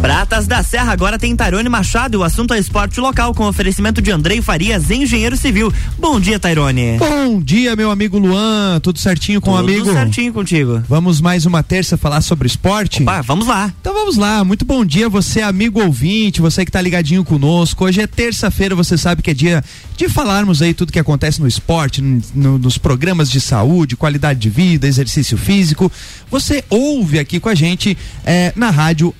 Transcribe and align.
Pratas 0.00 0.46
da 0.46 0.62
Serra 0.62 0.92
agora 0.92 1.18
tem 1.18 1.36
Tairone 1.36 1.68
Machado 1.68 2.14
e 2.14 2.16
o 2.16 2.24
assunto 2.24 2.54
é 2.54 2.58
esporte 2.58 2.98
local 2.98 3.34
com 3.34 3.44
oferecimento 3.44 4.00
de 4.00 4.10
Andrei 4.10 4.40
Farias, 4.40 4.90
engenheiro 4.90 5.36
civil. 5.36 5.70
Bom 5.98 6.18
dia, 6.18 6.40
Tairone. 6.40 6.96
Bom 6.98 7.38
dia, 7.38 7.76
meu 7.76 7.90
amigo 7.90 8.18
Luan. 8.18 8.80
Tudo 8.80 8.98
certinho 8.98 9.42
com 9.42 9.50
o 9.50 9.56
amigo? 9.58 9.84
Tudo 9.84 9.92
certinho 9.92 10.32
contigo. 10.32 10.82
Vamos 10.88 11.20
mais 11.20 11.44
uma 11.44 11.62
terça 11.62 11.98
falar 11.98 12.22
sobre 12.22 12.46
esporte? 12.46 13.02
Opa, 13.02 13.20
vamos 13.20 13.46
lá. 13.46 13.70
Então 13.78 13.92
vamos 13.92 14.16
lá. 14.16 14.42
Muito 14.42 14.64
bom 14.64 14.86
dia, 14.86 15.06
você 15.06 15.42
amigo 15.42 15.82
ouvinte, 15.82 16.40
você 16.40 16.64
que 16.64 16.72
tá 16.72 16.80
ligadinho 16.80 17.22
conosco. 17.22 17.84
Hoje 17.84 18.00
é 18.00 18.06
terça-feira, 18.06 18.74
você 18.74 18.96
sabe 18.96 19.20
que 19.20 19.30
é 19.30 19.34
dia 19.34 19.62
de 19.98 20.08
falarmos 20.08 20.62
aí 20.62 20.72
tudo 20.72 20.92
que 20.92 20.98
acontece 20.98 21.42
no 21.42 21.46
esporte, 21.46 22.00
no, 22.00 22.58
nos 22.58 22.78
programas 22.78 23.30
de 23.30 23.38
saúde, 23.38 23.96
qualidade 23.96 24.40
de 24.40 24.48
vida, 24.48 24.86
exercício 24.86 25.36
físico. 25.36 25.92
Você 26.30 26.64
ouve 26.70 27.18
aqui 27.18 27.38
com 27.38 27.50
a 27.50 27.54
gente 27.54 27.98
é, 28.24 28.50
na 28.56 28.70
rádio 28.70 29.14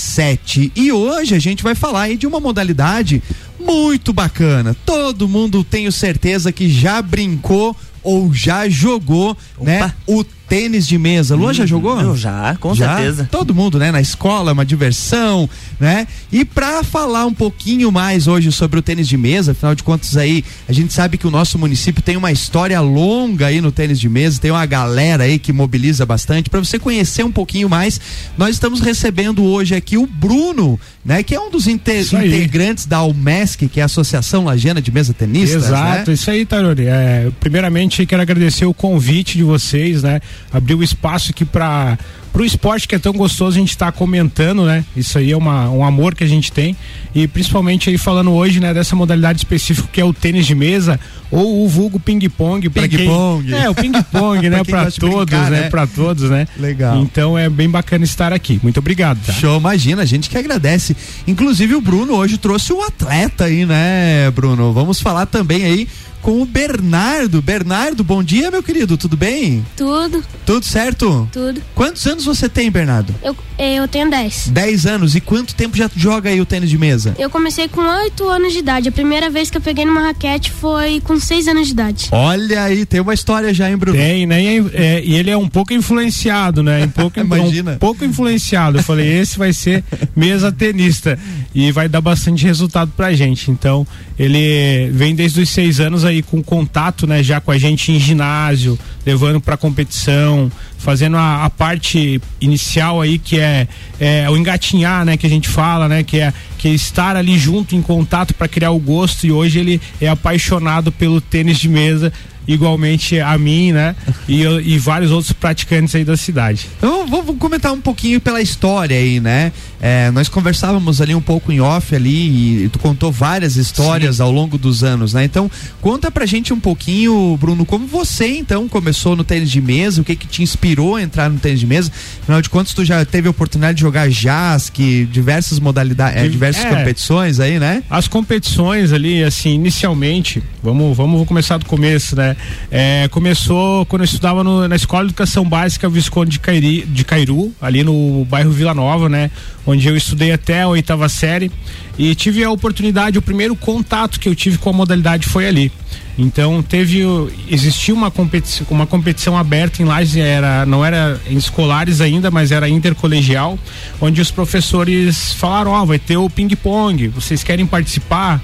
RC7. 0.00 0.72
E 0.74 0.90
hoje 0.90 1.34
a 1.34 1.38
gente 1.38 1.62
vai 1.62 1.74
falar 1.74 2.02
aí 2.02 2.16
de 2.16 2.26
uma 2.26 2.40
modalidade 2.40 3.22
muito 3.58 4.12
bacana. 4.12 4.74
Todo 4.86 5.28
mundo 5.28 5.62
tenho 5.62 5.92
certeza 5.92 6.50
que 6.50 6.68
já 6.68 7.02
brincou 7.02 7.76
ou 8.02 8.32
já 8.32 8.66
jogou, 8.68 9.36
né, 9.60 9.76
Opa. 9.76 9.86
né? 9.86 9.94
O 10.06 10.24
tênis 10.50 10.84
de 10.84 10.98
mesa. 10.98 11.36
Luan 11.36 11.54
já 11.54 11.62
uhum. 11.62 11.68
jogou? 11.68 12.00
Eu 12.00 12.16
já, 12.16 12.56
com 12.58 12.74
já? 12.74 12.96
certeza. 12.96 13.28
Todo 13.30 13.54
mundo, 13.54 13.78
né? 13.78 13.92
Na 13.92 14.00
escola, 14.00 14.52
uma 14.52 14.66
diversão, 14.66 15.48
né? 15.78 16.08
E 16.32 16.44
para 16.44 16.82
falar 16.82 17.24
um 17.24 17.32
pouquinho 17.32 17.92
mais 17.92 18.26
hoje 18.26 18.50
sobre 18.50 18.80
o 18.80 18.82
tênis 18.82 19.06
de 19.06 19.16
mesa, 19.16 19.52
afinal 19.52 19.76
de 19.76 19.84
contas 19.84 20.16
aí, 20.16 20.44
a 20.68 20.72
gente 20.72 20.92
sabe 20.92 21.16
que 21.16 21.26
o 21.26 21.30
nosso 21.30 21.56
município 21.56 22.02
tem 22.02 22.16
uma 22.16 22.32
história 22.32 22.80
longa 22.80 23.46
aí 23.46 23.60
no 23.60 23.70
tênis 23.70 24.00
de 24.00 24.08
mesa, 24.08 24.40
tem 24.40 24.50
uma 24.50 24.66
galera 24.66 25.22
aí 25.22 25.38
que 25.38 25.52
mobiliza 25.52 26.04
bastante. 26.04 26.50
Para 26.50 26.58
você 26.58 26.80
conhecer 26.80 27.24
um 27.24 27.30
pouquinho 27.30 27.68
mais, 27.68 28.00
nós 28.36 28.50
estamos 28.50 28.80
recebendo 28.80 29.44
hoje 29.44 29.76
aqui 29.76 29.96
o 29.96 30.04
Bruno, 30.04 30.80
né? 31.04 31.22
Que 31.22 31.36
é 31.36 31.40
um 31.40 31.48
dos 31.48 31.68
integrantes 31.68 32.86
da 32.86 33.04
UMESC, 33.04 33.68
que 33.68 33.78
é 33.78 33.84
a 33.84 33.86
Associação 33.86 34.44
Lajana 34.44 34.82
de 34.82 34.90
Mesa 34.90 35.14
Tenistas. 35.14 35.62
Né? 35.62 35.68
Exato, 35.68 36.10
né? 36.10 36.14
isso 36.14 36.28
aí, 36.28 36.44
Tarori. 36.44 36.86
É, 36.86 37.30
primeiramente, 37.38 38.04
quero 38.04 38.20
agradecer 38.20 38.64
o 38.64 38.74
convite 38.74 39.38
de 39.38 39.44
vocês, 39.44 40.02
né? 40.02 40.20
Abrir 40.52 40.74
o 40.74 40.82
espaço 40.82 41.30
aqui 41.30 41.44
para 41.44 41.98
pro 42.32 42.44
esporte 42.44 42.86
que 42.86 42.94
é 42.94 42.98
tão 42.98 43.12
gostoso 43.12 43.56
a 43.56 43.60
gente 43.60 43.70
está 43.70 43.90
comentando, 43.90 44.64
né? 44.64 44.84
Isso 44.96 45.18
aí 45.18 45.32
é 45.32 45.36
uma, 45.36 45.68
um 45.68 45.84
amor 45.84 46.14
que 46.14 46.24
a 46.24 46.26
gente 46.26 46.50
tem 46.52 46.76
e 47.14 47.26
principalmente 47.26 47.90
aí 47.90 47.98
falando 47.98 48.30
hoje, 48.30 48.60
né, 48.60 48.72
dessa 48.72 48.94
modalidade 48.94 49.38
específica 49.38 49.88
que 49.92 50.00
é 50.00 50.04
o 50.04 50.12
tênis 50.12 50.46
de 50.46 50.54
mesa 50.54 50.98
ou 51.30 51.64
o 51.64 51.68
vulgo 51.68 51.98
ping 51.98 52.28
pong 52.28 52.68
para 52.68 52.88
quem 52.88 53.06
pong. 53.06 53.54
é 53.54 53.68
o 53.68 53.74
ping 53.74 54.02
pong, 54.10 54.48
né, 54.50 54.62
para 54.64 54.90
todos, 54.90 55.24
brincar, 55.26 55.50
né, 55.50 55.60
né? 55.62 55.70
para 55.70 55.86
todos, 55.86 56.30
né? 56.30 56.46
Legal. 56.56 56.98
Então 56.98 57.36
é 57.36 57.48
bem 57.48 57.68
bacana 57.68 58.04
estar 58.04 58.32
aqui. 58.32 58.60
Muito 58.62 58.78
obrigado. 58.78 59.24
Tá? 59.24 59.32
Show, 59.32 59.58
imagina, 59.58 60.02
a 60.02 60.06
gente 60.06 60.28
que 60.28 60.38
agradece. 60.38 60.96
Inclusive 61.26 61.74
o 61.74 61.80
Bruno 61.80 62.14
hoje 62.14 62.38
trouxe 62.38 62.72
o 62.72 62.82
atleta 62.82 63.44
aí, 63.44 63.64
né, 63.66 64.30
Bruno? 64.30 64.72
Vamos 64.72 65.00
falar 65.00 65.26
também 65.26 65.64
aí 65.64 65.88
com 66.20 66.42
o 66.42 66.44
Bernardo. 66.44 67.40
Bernardo, 67.42 68.04
bom 68.04 68.22
dia, 68.22 68.50
meu 68.50 68.62
querido, 68.62 68.96
tudo 68.96 69.16
bem? 69.16 69.64
Tudo. 69.76 70.22
Tudo 70.44 70.64
certo? 70.64 71.28
Tudo. 71.32 71.62
Quantos 71.74 72.06
anos 72.06 72.19
você 72.24 72.48
tem, 72.48 72.70
Bernardo? 72.70 73.14
Eu, 73.22 73.36
eu 73.58 73.88
tenho 73.88 74.10
10. 74.10 74.48
10 74.48 74.86
anos. 74.86 75.14
E 75.14 75.20
quanto 75.20 75.54
tempo 75.54 75.76
já 75.76 75.90
joga 75.94 76.30
aí 76.30 76.40
o 76.40 76.46
tênis 76.46 76.70
de 76.70 76.78
mesa? 76.78 77.14
Eu 77.18 77.30
comecei 77.30 77.68
com 77.68 77.80
8 77.80 78.28
anos 78.28 78.52
de 78.52 78.58
idade. 78.58 78.88
A 78.88 78.92
primeira 78.92 79.30
vez 79.30 79.50
que 79.50 79.56
eu 79.56 79.60
peguei 79.60 79.84
numa 79.84 80.00
raquete 80.00 80.50
foi 80.50 81.00
com 81.00 81.18
6 81.18 81.48
anos 81.48 81.66
de 81.66 81.72
idade. 81.72 82.08
Olha 82.12 82.64
aí, 82.64 82.84
tem 82.86 83.00
uma 83.00 83.14
história 83.14 83.52
já, 83.52 83.70
hein, 83.70 83.76
Bruno? 83.76 83.96
Tem, 83.96 84.26
né? 84.26 84.42
E, 84.42 84.70
é, 84.74 85.02
e 85.04 85.14
ele 85.14 85.30
é 85.30 85.36
um 85.36 85.48
pouco 85.48 85.72
influenciado, 85.72 86.62
né? 86.62 86.84
Um 86.84 86.88
pouco, 86.90 87.18
Imagina. 87.20 87.72
Um 87.72 87.78
pouco 87.78 88.04
influenciado. 88.04 88.78
Eu 88.78 88.82
falei, 88.82 89.20
esse 89.20 89.38
vai 89.38 89.52
ser 89.52 89.84
mesa 90.14 90.50
tenista. 90.50 91.18
E 91.54 91.72
vai 91.72 91.88
dar 91.88 92.00
bastante 92.00 92.44
resultado 92.44 92.92
pra 92.96 93.12
gente. 93.12 93.50
Então, 93.50 93.86
ele 94.18 94.90
vem 94.92 95.14
desde 95.14 95.40
os 95.40 95.48
6 95.48 95.80
anos 95.80 96.04
aí 96.04 96.22
com 96.22 96.42
contato, 96.42 97.06
né, 97.06 97.22
já 97.22 97.40
com 97.40 97.50
a 97.50 97.58
gente 97.58 97.90
em 97.90 97.98
ginásio, 97.98 98.78
levando 99.04 99.40
para 99.40 99.56
competição, 99.56 100.50
fazendo 100.80 101.16
a, 101.16 101.44
a, 101.44 101.50
parte 101.50 102.20
inicial 102.40 103.00
aí 103.00 103.18
que 103.18 103.38
é, 103.38 103.68
é, 104.00 104.28
o 104.30 104.36
engatinhar, 104.36 105.04
né, 105.04 105.16
que 105.16 105.26
a 105.26 105.30
gente 105.30 105.48
fala, 105.48 105.86
né, 105.88 106.02
que 106.02 106.18
é 106.18 106.32
que 106.58 106.68
é 106.68 106.72
estar 106.72 107.16
ali 107.16 107.38
junto 107.38 107.74
em 107.74 107.80
contato 107.80 108.34
para 108.34 108.46
criar 108.46 108.70
o 108.70 108.78
gosto. 108.78 109.26
E 109.26 109.32
hoje 109.32 109.58
ele 109.58 109.80
é 109.98 110.08
apaixonado 110.08 110.92
pelo 110.92 111.18
tênis 111.18 111.58
de 111.58 111.70
mesa 111.70 112.12
igualmente 112.52 113.20
a 113.20 113.36
mim, 113.38 113.72
né? 113.72 113.94
E, 114.28 114.42
e 114.42 114.78
vários 114.78 115.10
outros 115.10 115.32
praticantes 115.32 115.94
aí 115.94 116.04
da 116.04 116.16
cidade. 116.16 116.68
Então 116.78 117.06
vamos 117.06 117.36
comentar 117.38 117.72
um 117.72 117.80
pouquinho 117.80 118.20
pela 118.20 118.40
história 118.40 118.96
aí, 118.96 119.20
né? 119.20 119.52
É, 119.80 120.10
nós 120.10 120.28
conversávamos 120.28 121.00
ali 121.00 121.14
um 121.14 121.22
pouco 121.22 121.50
em 121.50 121.60
off 121.60 121.94
ali 121.94 122.64
e 122.64 122.68
tu 122.68 122.78
contou 122.78 123.10
várias 123.10 123.56
histórias 123.56 124.16
Sim. 124.16 124.22
ao 124.22 124.30
longo 124.30 124.58
dos 124.58 124.84
anos, 124.84 125.14
né? 125.14 125.24
Então 125.24 125.50
conta 125.80 126.10
pra 126.10 126.26
gente 126.26 126.52
um 126.52 126.60
pouquinho, 126.60 127.36
Bruno, 127.40 127.64
como 127.64 127.86
você 127.86 128.26
então 128.26 128.68
começou 128.68 129.16
no 129.16 129.24
tênis 129.24 129.50
de 129.50 129.60
mesa, 129.60 130.02
o 130.02 130.04
que 130.04 130.14
que 130.14 130.26
te 130.26 130.42
inspirou 130.42 130.96
a 130.96 131.02
entrar 131.02 131.30
no 131.30 131.38
tênis 131.38 131.60
de 131.60 131.66
mesa? 131.66 131.90
Afinal 132.22 132.42
de 132.42 132.50
contas, 132.50 132.74
tu 132.74 132.84
já 132.84 133.04
teve 133.04 133.28
a 133.28 133.30
oportunidade 133.30 133.76
de 133.76 133.80
jogar 133.80 134.08
jazz, 134.10 134.68
que 134.68 135.06
diversas 135.06 135.58
modalidades, 135.58 136.22
é, 136.22 136.28
diversas 136.28 136.64
é, 136.64 136.68
competições 136.68 137.40
aí, 137.40 137.58
né? 137.58 137.82
As 137.88 138.06
competições 138.06 138.92
ali, 138.92 139.24
assim, 139.24 139.54
inicialmente, 139.54 140.42
vamos, 140.62 140.96
vamos 140.96 141.26
começar 141.26 141.56
do 141.56 141.64
começo, 141.64 142.14
né? 142.14 142.36
É, 142.70 143.08
começou 143.08 143.84
quando 143.86 144.02
eu 144.02 144.04
estudava 144.04 144.44
no, 144.44 144.68
na 144.68 144.76
Escola 144.76 145.04
de 145.04 145.10
Educação 145.10 145.44
Básica 145.44 145.88
Visconde 145.88 146.32
de, 146.32 146.40
Cairi, 146.40 146.82
de 146.82 147.04
Cairu, 147.04 147.52
ali 147.60 147.82
no 147.82 148.24
bairro 148.26 148.50
Vila 148.50 148.72
Nova, 148.72 149.08
né? 149.08 149.30
Onde 149.66 149.88
eu 149.88 149.96
estudei 149.96 150.32
até 150.32 150.62
a 150.62 150.68
oitava 150.68 151.08
série 151.08 151.50
e 151.98 152.14
tive 152.14 152.42
a 152.44 152.50
oportunidade, 152.50 153.18
o 153.18 153.22
primeiro 153.22 153.54
contato 153.56 154.20
que 154.20 154.28
eu 154.28 154.34
tive 154.34 154.58
com 154.58 154.70
a 154.70 154.72
modalidade 154.72 155.26
foi 155.26 155.46
ali. 155.46 155.72
Então 156.16 156.62
teve, 156.62 157.02
existia 157.48 157.94
uma 157.94 158.10
competição, 158.10 158.66
uma 158.70 158.86
competição 158.86 159.36
aberta 159.36 159.82
em 159.82 159.84
Lages, 159.84 160.16
era, 160.16 160.66
não 160.66 160.84
era 160.84 161.20
em 161.28 161.36
escolares 161.36 162.00
ainda, 162.00 162.30
mas 162.30 162.52
era 162.52 162.68
intercolegial, 162.68 163.58
onde 164.00 164.20
os 164.20 164.30
professores 164.30 165.32
falaram, 165.32 165.72
ó, 165.72 165.82
oh, 165.82 165.86
vai 165.86 165.98
ter 165.98 166.16
o 166.16 166.28
ping-pong, 166.28 167.08
vocês 167.08 167.42
querem 167.42 167.66
participar? 167.66 168.40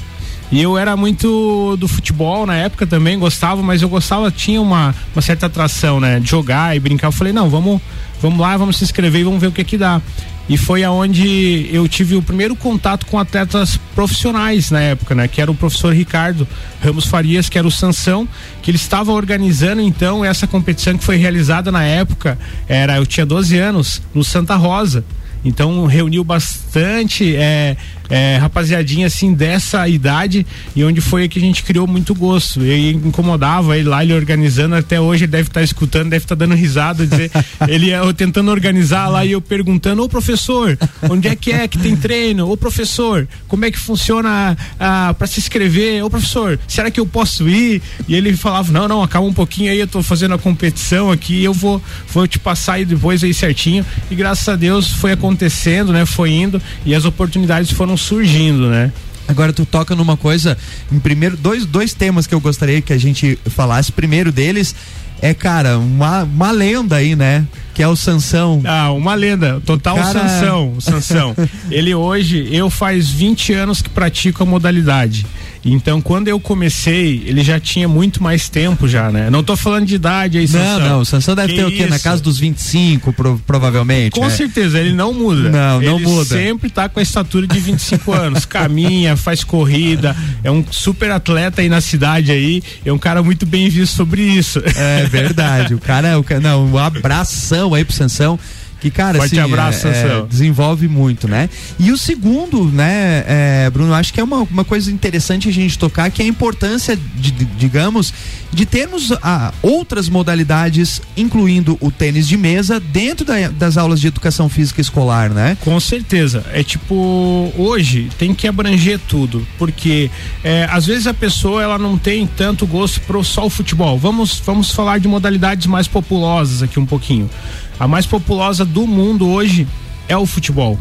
E 0.50 0.62
eu 0.62 0.78
era 0.78 0.96
muito 0.96 1.76
do 1.76 1.88
futebol 1.88 2.46
na 2.46 2.54
época 2.54 2.86
também, 2.86 3.18
gostava, 3.18 3.62
mas 3.62 3.82
eu 3.82 3.88
gostava, 3.88 4.30
tinha 4.30 4.60
uma, 4.60 4.94
uma 5.14 5.22
certa 5.22 5.46
atração, 5.46 5.98
né? 5.98 6.20
De 6.20 6.28
jogar 6.28 6.76
e 6.76 6.80
brincar. 6.80 7.08
Eu 7.08 7.12
falei, 7.12 7.32
não, 7.32 7.50
vamos, 7.50 7.80
vamos 8.20 8.38
lá, 8.38 8.56
vamos 8.56 8.76
se 8.76 8.84
inscrever 8.84 9.22
e 9.22 9.24
vamos 9.24 9.40
ver 9.40 9.48
o 9.48 9.52
que 9.52 9.64
que 9.64 9.76
dá. 9.76 10.00
E 10.48 10.56
foi 10.56 10.84
aonde 10.84 11.68
eu 11.72 11.88
tive 11.88 12.14
o 12.14 12.22
primeiro 12.22 12.54
contato 12.54 13.06
com 13.06 13.18
atletas 13.18 13.76
profissionais 13.96 14.70
na 14.70 14.80
época, 14.80 15.12
né? 15.12 15.26
Que 15.26 15.40
era 15.40 15.50
o 15.50 15.54
professor 15.54 15.92
Ricardo 15.92 16.46
Ramos 16.80 17.06
Farias, 17.06 17.48
que 17.48 17.58
era 17.58 17.66
o 17.66 17.70
Sansão, 17.70 18.28
que 18.62 18.70
ele 18.70 18.76
estava 18.76 19.10
organizando 19.12 19.80
então 19.80 20.24
essa 20.24 20.46
competição 20.46 20.96
que 20.96 21.02
foi 21.02 21.16
realizada 21.16 21.72
na 21.72 21.82
época, 21.82 22.38
era 22.68 22.96
eu 22.96 23.04
tinha 23.04 23.26
12 23.26 23.58
anos, 23.58 24.00
no 24.14 24.22
Santa 24.22 24.54
Rosa. 24.54 25.04
Então 25.44 25.84
reuniu 25.86 26.22
bastante 26.22 27.34
é, 27.36 27.76
é, 28.08 28.36
rapaziadinha 28.36 29.06
assim 29.06 29.32
dessa 29.32 29.88
idade 29.88 30.46
e 30.74 30.84
onde 30.84 31.00
foi 31.00 31.28
que 31.28 31.38
a 31.38 31.42
gente 31.42 31.62
criou 31.62 31.86
muito 31.86 32.14
gosto. 32.14 32.64
E 32.64 32.92
incomodava 32.92 33.76
ele 33.76 33.88
lá, 33.88 34.02
ele 34.02 34.14
organizando, 34.14 34.74
até 34.74 35.00
hoje 35.00 35.24
ele 35.24 35.32
deve 35.32 35.48
estar 35.48 35.60
tá 35.60 35.64
escutando, 35.64 36.10
deve 36.10 36.24
estar 36.24 36.36
tá 36.36 36.44
dando 36.44 36.54
risada, 36.54 37.06
dizer, 37.06 37.30
ele 37.68 37.90
eu 37.90 38.12
tentando 38.12 38.50
organizar 38.50 39.08
lá 39.08 39.24
e 39.24 39.32
eu 39.32 39.40
perguntando, 39.40 40.02
ô 40.02 40.08
professor, 40.08 40.78
onde 41.08 41.28
é 41.28 41.36
que 41.36 41.52
é 41.52 41.66
que 41.68 41.78
tem 41.78 41.96
treino? 41.96 42.50
Ô 42.50 42.56
professor, 42.56 43.26
como 43.48 43.64
é 43.64 43.70
que 43.70 43.78
funciona 43.78 44.56
ah, 44.78 45.14
para 45.16 45.26
se 45.26 45.40
inscrever? 45.40 46.04
Ô 46.04 46.10
professor, 46.10 46.58
será 46.68 46.90
que 46.90 47.00
eu 47.00 47.06
posso 47.06 47.48
ir? 47.48 47.82
E 48.08 48.14
ele 48.14 48.36
falava, 48.36 48.72
não, 48.72 48.88
não, 48.88 49.02
acaba 49.02 49.26
um 49.26 49.32
pouquinho 49.32 49.70
aí, 49.70 49.80
eu 49.80 49.86
tô 49.86 50.02
fazendo 50.02 50.34
a 50.34 50.38
competição 50.38 51.10
aqui, 51.10 51.42
eu 51.42 51.52
vou, 51.52 51.82
vou 52.12 52.26
te 52.26 52.38
passar 52.38 52.74
aí 52.74 52.84
depois 52.84 53.22
aí 53.22 53.32
certinho. 53.32 53.84
E 54.10 54.14
graças 54.14 54.48
a 54.48 54.56
Deus 54.56 54.90
foi 54.90 55.12
acontecendo 55.12 55.36
acontecendo, 55.46 55.92
né? 55.92 56.06
Foi 56.06 56.30
indo 56.30 56.60
e 56.84 56.94
as 56.94 57.04
oportunidades 57.04 57.70
foram 57.70 57.95
surgindo, 57.96 58.68
né? 58.68 58.92
Agora 59.28 59.52
tu 59.52 59.66
toca 59.66 59.94
numa 59.96 60.16
coisa, 60.16 60.56
em 60.90 61.00
primeiro, 61.00 61.36
dois, 61.36 61.66
dois 61.66 61.92
temas 61.92 62.26
que 62.26 62.34
eu 62.34 62.40
gostaria 62.40 62.80
que 62.80 62.92
a 62.92 62.98
gente 62.98 63.38
falasse. 63.46 63.90
Primeiro 63.90 64.30
deles 64.30 64.74
é, 65.20 65.32
cara, 65.32 65.78
uma, 65.78 66.24
uma 66.24 66.50
lenda 66.50 66.96
aí, 66.96 67.16
né? 67.16 67.46
Que 67.74 67.82
é 67.82 67.88
o 67.88 67.96
Sansão. 67.96 68.62
Ah, 68.64 68.92
uma 68.92 69.14
lenda. 69.14 69.60
Total 69.64 69.96
cara... 69.96 70.12
Sansão. 70.12 70.80
Sansão. 70.80 71.36
Ele 71.70 71.94
hoje, 71.94 72.48
eu 72.50 72.68
faz 72.68 73.10
20 73.10 73.52
anos 73.52 73.82
que 73.82 73.88
pratico 73.88 74.42
a 74.42 74.46
modalidade. 74.46 75.26
Então, 75.66 76.00
quando 76.00 76.28
eu 76.28 76.38
comecei, 76.38 77.24
ele 77.26 77.42
já 77.42 77.58
tinha 77.58 77.88
muito 77.88 78.22
mais 78.22 78.48
tempo 78.48 78.86
já, 78.86 79.10
né? 79.10 79.28
Não 79.30 79.42
tô 79.42 79.56
falando 79.56 79.84
de 79.84 79.96
idade 79.96 80.38
aí, 80.38 80.46
Sansão. 80.46 80.78
Não, 80.78 80.88
não, 80.88 81.00
o 81.00 81.04
Sansão 81.04 81.34
deve 81.34 81.48
que 81.48 81.58
ter 81.58 81.66
isso? 81.66 81.74
o 81.74 81.76
quê? 81.76 81.86
Na 81.86 81.98
casa 81.98 82.22
dos 82.22 82.38
25, 82.38 83.12
pro, 83.12 83.40
provavelmente. 83.44 84.12
Com 84.12 84.26
é. 84.26 84.30
certeza, 84.30 84.78
ele 84.78 84.92
não 84.92 85.12
muda. 85.12 85.50
Não, 85.50 85.80
não 85.80 85.96
ele 85.96 86.06
muda. 86.06 86.24
sempre 86.24 86.70
tá 86.70 86.88
com 86.88 87.00
a 87.00 87.02
estatura 87.02 87.46
de 87.46 87.58
25 87.58 88.12
anos, 88.12 88.44
caminha, 88.46 89.16
faz 89.16 89.42
corrida, 89.42 90.16
é 90.44 90.50
um 90.50 90.64
super 90.70 91.10
atleta 91.10 91.60
aí 91.60 91.68
na 91.68 91.80
cidade 91.80 92.30
aí, 92.30 92.62
é 92.84 92.92
um 92.92 92.98
cara 92.98 93.22
muito 93.22 93.44
bem 93.44 93.68
visto 93.68 93.96
sobre 93.96 94.22
isso. 94.22 94.62
É 94.76 95.04
verdade, 95.06 95.74
o 95.74 95.78
cara, 95.78 96.18
o, 96.18 96.24
não, 96.40 96.66
um 96.66 96.78
abração 96.78 97.74
aí 97.74 97.84
pro 97.84 97.94
Sansão 97.94 98.38
Que, 98.80 98.90
cara, 98.90 99.18
Forte 99.18 99.38
assim, 99.38 99.52
abraço, 99.52 99.88
é, 99.88 99.90
é, 99.90 100.26
desenvolve 100.28 100.86
muito, 100.86 101.26
né? 101.26 101.48
E 101.78 101.90
o 101.90 101.96
segundo, 101.96 102.64
né, 102.66 103.24
é, 103.26 103.70
Bruno, 103.70 103.94
acho 103.94 104.12
que 104.12 104.20
é 104.20 104.24
uma, 104.24 104.42
uma 104.42 104.64
coisa 104.64 104.92
interessante 104.92 105.48
a 105.48 105.52
gente 105.52 105.78
tocar, 105.78 106.10
que 106.10 106.20
é 106.22 106.24
a 106.24 106.28
importância, 106.28 106.96
de, 107.14 107.30
de- 107.30 107.44
digamos, 107.44 108.12
de 108.52 108.64
termos 108.66 109.12
ah, 109.22 109.52
outras 109.62 110.08
modalidades, 110.08 111.00
incluindo 111.16 111.76
o 111.80 111.90
tênis 111.90 112.28
de 112.28 112.36
mesa, 112.36 112.78
dentro 112.78 113.24
da- 113.24 113.48
das 113.48 113.76
aulas 113.76 114.00
de 114.00 114.06
educação 114.08 114.48
física 114.48 114.80
escolar, 114.80 115.30
né? 115.30 115.56
Com 115.62 115.78
certeza. 115.80 116.44
É 116.52 116.62
tipo, 116.62 117.52
hoje 117.56 118.08
tem 118.18 118.34
que 118.34 118.46
abranger 118.46 119.00
tudo, 119.08 119.46
porque 119.58 120.10
é, 120.44 120.68
às 120.70 120.84
vezes 120.86 121.06
a 121.06 121.14
pessoa 121.14 121.62
ela 121.62 121.78
não 121.78 121.96
tem 121.98 122.26
tanto 122.26 122.66
gosto 122.66 123.00
pro 123.00 123.24
só 123.24 123.46
o 123.46 123.50
futebol. 123.50 123.98
Vamos, 123.98 124.40
vamos 124.44 124.70
falar 124.70 124.98
de 124.98 125.08
modalidades 125.08 125.66
mais 125.66 125.88
populosas 125.88 126.62
aqui 126.62 126.78
um 126.78 126.86
pouquinho. 126.86 127.28
A 127.78 127.86
mais 127.86 128.06
populosa 128.06 128.64
do 128.64 128.86
mundo 128.86 129.28
hoje 129.28 129.66
é 130.08 130.16
o 130.16 130.24
futebol. 130.24 130.78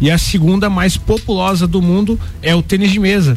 E 0.00 0.10
a 0.10 0.16
segunda 0.16 0.70
mais 0.70 0.96
populosa 0.96 1.66
do 1.66 1.82
mundo 1.82 2.18
é 2.40 2.54
o 2.54 2.62
tênis 2.62 2.90
de 2.92 2.98
mesa. 2.98 3.36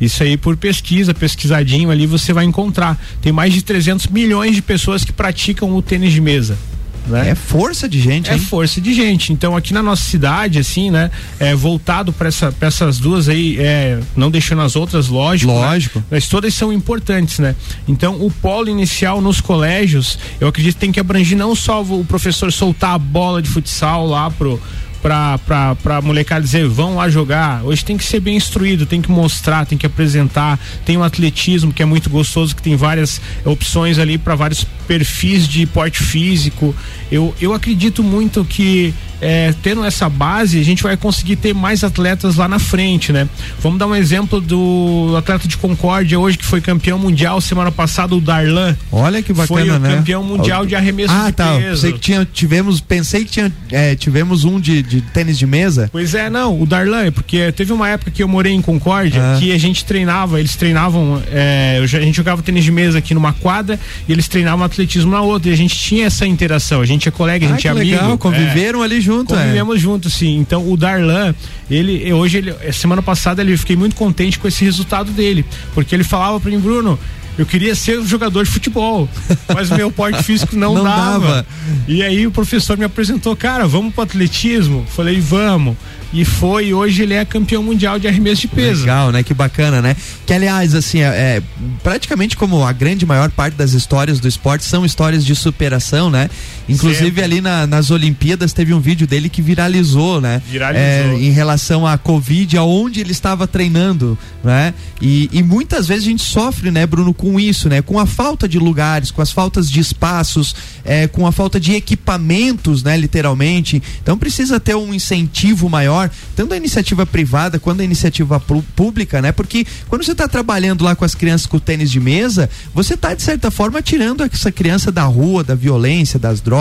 Isso 0.00 0.22
aí 0.22 0.36
por 0.36 0.56
pesquisa, 0.56 1.14
pesquisadinho 1.14 1.90
ali 1.90 2.06
você 2.06 2.32
vai 2.32 2.44
encontrar. 2.44 3.00
Tem 3.20 3.32
mais 3.32 3.52
de 3.52 3.62
300 3.62 4.08
milhões 4.08 4.54
de 4.54 4.62
pessoas 4.62 5.04
que 5.04 5.12
praticam 5.12 5.74
o 5.74 5.80
tênis 5.80 6.12
de 6.12 6.20
mesa. 6.20 6.58
Né? 7.06 7.30
É 7.30 7.34
força 7.34 7.88
de 7.88 8.00
gente, 8.00 8.30
É 8.30 8.34
hein? 8.34 8.38
força 8.40 8.80
de 8.80 8.92
gente. 8.92 9.32
Então 9.32 9.56
aqui 9.56 9.72
na 9.72 9.82
nossa 9.82 10.02
cidade, 10.02 10.58
assim, 10.58 10.90
né, 10.90 11.10
é 11.38 11.54
voltado 11.54 12.12
para 12.12 12.28
essa, 12.28 12.50
pra 12.52 12.68
essas 12.68 12.98
duas 12.98 13.28
aí, 13.28 13.56
é, 13.58 14.00
não 14.16 14.30
deixando 14.30 14.62
as 14.62 14.74
outras, 14.76 15.08
lógico. 15.08 15.52
né? 15.52 15.58
Lógico. 15.58 16.02
Mas 16.10 16.26
todas 16.28 16.52
são 16.54 16.72
importantes, 16.72 17.38
né? 17.38 17.54
Então 17.86 18.16
o 18.24 18.30
polo 18.30 18.68
inicial 18.68 19.20
nos 19.20 19.40
colégios, 19.40 20.18
eu 20.40 20.48
acredito 20.48 20.74
que 20.74 20.80
tem 20.80 20.92
que 20.92 21.00
abranger 21.00 21.36
não 21.38 21.54
só 21.54 21.82
o 21.82 22.04
professor 22.04 22.52
soltar 22.52 22.94
a 22.94 22.98
bola 22.98 23.40
de 23.40 23.48
futsal 23.48 24.06
lá 24.06 24.30
pro 24.30 24.60
pra, 25.06 25.38
pra, 25.38 25.74
pra 25.76 26.02
molecada 26.02 26.40
dizer 26.40 26.66
vão 26.66 26.96
lá 26.96 27.08
jogar. 27.08 27.62
Hoje 27.62 27.84
tem 27.84 27.96
que 27.96 28.02
ser 28.02 28.18
bem 28.18 28.36
instruído, 28.36 28.84
tem 28.86 29.00
que 29.00 29.08
mostrar, 29.08 29.64
tem 29.64 29.78
que 29.78 29.86
apresentar. 29.86 30.58
Tem 30.84 30.96
o 30.96 31.02
atletismo 31.04 31.72
que 31.72 31.80
é 31.80 31.86
muito 31.86 32.10
gostoso, 32.10 32.56
que 32.56 32.60
tem 32.60 32.74
várias 32.74 33.20
opções 33.44 34.00
ali 34.00 34.18
para 34.18 34.34
vários 34.34 34.66
perfis 34.88 35.46
de 35.46 35.64
porte 35.64 36.02
físico. 36.02 36.74
Eu, 37.10 37.32
eu 37.40 37.54
acredito 37.54 38.02
muito 38.02 38.44
que 38.44 38.92
é, 39.20 39.54
tendo 39.62 39.84
essa 39.84 40.08
base, 40.08 40.60
a 40.60 40.64
gente 40.64 40.82
vai 40.82 40.96
conseguir 40.96 41.36
ter 41.36 41.54
mais 41.54 41.82
atletas 41.82 42.36
lá 42.36 42.46
na 42.46 42.58
frente, 42.58 43.12
né? 43.12 43.28
Vamos 43.60 43.78
dar 43.78 43.86
um 43.86 43.94
exemplo 43.94 44.40
do 44.40 45.14
atleta 45.16 45.48
de 45.48 45.56
Concórdia 45.56 46.18
hoje 46.18 46.36
que 46.36 46.44
foi 46.44 46.60
campeão 46.60 46.98
mundial 46.98 47.40
semana 47.40 47.72
passada, 47.72 48.14
o 48.14 48.20
Darlan. 48.20 48.76
Olha 48.92 49.22
que 49.22 49.32
bacana, 49.32 49.46
Foi 49.46 49.70
o 49.70 49.78
né? 49.78 49.96
campeão 49.96 50.22
mundial 50.22 50.66
de 50.66 50.74
arremesso 50.74 51.14
ah, 51.14 51.26
de 51.26 51.32
tá. 51.32 51.56
peso. 51.56 51.70
Pensei 51.70 51.92
que 51.92 51.98
tinha, 51.98 52.28
tivemos, 52.30 52.80
pensei 52.80 53.24
que 53.24 53.30
tinha, 53.30 53.52
é, 53.70 53.94
tivemos 53.94 54.44
um 54.44 54.60
de, 54.60 54.82
de 54.82 54.95
tênis 55.00 55.38
de 55.38 55.46
mesa. 55.46 55.88
Pois 55.92 56.14
é, 56.14 56.28
não, 56.30 56.60
o 56.60 56.66
Darlan, 56.66 57.04
é 57.06 57.10
porque 57.10 57.50
teve 57.52 57.72
uma 57.72 57.88
época 57.88 58.10
que 58.10 58.22
eu 58.22 58.28
morei 58.28 58.52
em 58.52 58.62
Concórdia 58.62 59.20
Ah. 59.22 59.36
que 59.38 59.52
a 59.52 59.58
gente 59.58 59.84
treinava, 59.84 60.38
eles 60.38 60.56
treinavam, 60.56 61.22
é, 61.30 61.80
a 61.82 61.86
gente 61.86 62.14
jogava 62.16 62.42
tênis 62.42 62.64
de 62.64 62.70
mesa 62.72 62.98
aqui 62.98 63.14
numa 63.14 63.32
quadra 63.32 63.78
e 64.08 64.12
eles 64.12 64.28
treinavam 64.28 64.64
atletismo 64.64 65.10
na 65.12 65.20
outra 65.20 65.50
e 65.50 65.52
a 65.52 65.56
gente 65.56 65.74
tinha 65.76 66.06
essa 66.06 66.26
interação, 66.26 66.80
a 66.80 66.86
gente 66.86 67.08
é 67.08 67.10
colega, 67.10 67.46
a 67.46 67.48
Ah, 67.48 67.52
gente 67.52 67.66
é 67.66 67.70
amigo. 67.70 67.90
legal, 67.90 68.14
é. 68.14 68.16
conviveram 68.16 68.82
ali 68.82 69.00
junto, 69.00 69.34
é. 69.34 69.38
Convivemos 69.38 69.80
juntos, 69.80 70.14
sim. 70.14 70.36
Então 70.38 70.70
o 70.70 70.76
Darlan, 70.76 71.34
ele 71.70 72.12
hoje, 72.12 72.38
ele, 72.38 72.54
semana 72.72 73.02
passada, 73.02 73.42
ele 73.42 73.52
eu 73.52 73.58
fiquei 73.58 73.76
muito 73.76 73.96
contente 73.96 74.38
com 74.38 74.46
esse 74.48 74.64
resultado 74.64 75.10
dele, 75.12 75.44
porque 75.74 75.94
ele 75.94 76.04
falava 76.04 76.38
para 76.40 76.50
mim, 76.50 76.58
Bruno. 76.58 76.98
Eu 77.38 77.44
queria 77.44 77.74
ser 77.74 77.98
um 77.98 78.06
jogador 78.06 78.44
de 78.44 78.50
futebol, 78.50 79.08
mas 79.54 79.70
o 79.70 79.74
meu 79.74 79.90
porte 79.90 80.22
físico 80.22 80.56
não, 80.56 80.72
Não 80.76 80.84
dava. 80.84 81.18
dava. 81.18 81.46
E 81.86 82.02
aí 82.02 82.26
o 82.26 82.30
professor 82.30 82.78
me 82.78 82.84
apresentou, 82.84 83.36
cara, 83.36 83.66
vamos 83.66 83.92
pro 83.92 84.02
atletismo? 84.02 84.86
Falei, 84.88 85.20
vamos. 85.20 85.76
E 86.12 86.24
foi, 86.24 86.72
hoje 86.72 87.02
ele 87.02 87.14
é 87.14 87.24
campeão 87.24 87.62
mundial 87.62 87.98
de 87.98 88.06
arremesso 88.08 88.42
de 88.42 88.48
peso. 88.48 88.80
Legal, 88.82 89.10
né? 89.10 89.22
Que 89.22 89.34
bacana, 89.34 89.82
né? 89.82 89.96
Que 90.24 90.32
aliás, 90.32 90.74
assim, 90.74 91.00
é, 91.00 91.06
é, 91.08 91.42
praticamente 91.82 92.36
como 92.36 92.64
a 92.64 92.72
grande 92.72 93.04
maior 93.04 93.30
parte 93.30 93.54
das 93.54 93.72
histórias 93.72 94.18
do 94.20 94.28
esporte 94.28 94.64
são 94.64 94.86
histórias 94.86 95.24
de 95.24 95.34
superação, 95.34 96.08
né? 96.08 96.30
Inclusive 96.68 97.04
Sempre. 97.06 97.22
ali 97.22 97.40
na- 97.40 97.66
nas 97.66 97.90
Olimpíadas 97.90 98.52
teve 98.52 98.74
um 98.74 98.80
vídeo 98.80 99.06
dele 99.06 99.28
que 99.28 99.40
viralizou, 99.40 100.20
né? 100.20 100.42
Viralizou. 100.50 100.84
É, 100.86 101.14
em 101.20 101.30
relação 101.30 101.86
à 101.86 101.96
Covid, 101.96 102.56
aonde 102.56 103.00
ele 103.00 103.12
estava 103.12 103.46
treinando, 103.46 104.18
né? 104.42 104.74
E, 105.00 105.28
e 105.32 105.42
muitas 105.42 105.86
vezes 105.86 106.04
a 106.04 106.10
gente 106.10 106.22
sofre, 106.22 106.70
né, 106.70 106.84
Bruno, 106.86 107.14
com 107.14 107.38
isso, 107.38 107.68
né? 107.68 107.82
Com 107.82 107.98
a 107.98 108.06
falta 108.06 108.48
de 108.48 108.58
lugares, 108.58 109.10
com 109.10 109.22
as 109.22 109.30
faltas 109.30 109.70
de 109.70 109.78
espaços, 109.78 110.54
é, 110.84 111.06
com 111.06 111.26
a 111.26 111.32
falta 111.32 111.60
de 111.60 111.72
equipamentos, 111.74 112.82
né, 112.82 112.96
literalmente. 112.96 113.82
Então 114.02 114.16
precisa 114.18 114.58
ter 114.58 114.74
um 114.74 114.92
incentivo 114.92 115.68
maior, 115.68 116.10
tanto 116.34 116.50
da 116.50 116.56
iniciativa 116.56 117.04
privada 117.06 117.58
quanto 117.58 117.78
da 117.78 117.84
iniciativa 117.84 118.40
pública, 118.74 119.22
né? 119.22 119.32
Porque 119.32 119.66
quando 119.88 120.04
você 120.04 120.12
está 120.12 120.26
trabalhando 120.26 120.82
lá 120.84 120.96
com 120.96 121.04
as 121.04 121.14
crianças 121.14 121.46
com 121.46 121.58
o 121.58 121.60
tênis 121.60 121.90
de 121.90 122.00
mesa, 122.00 122.48
você 122.74 122.94
está 122.94 123.14
de 123.14 123.22
certa 123.22 123.50
forma 123.50 123.80
tirando 123.82 124.22
essa 124.24 124.50
criança 124.50 124.90
da 124.90 125.04
rua, 125.04 125.44
da 125.44 125.54
violência, 125.54 126.18
das 126.18 126.40
drogas. 126.40 126.55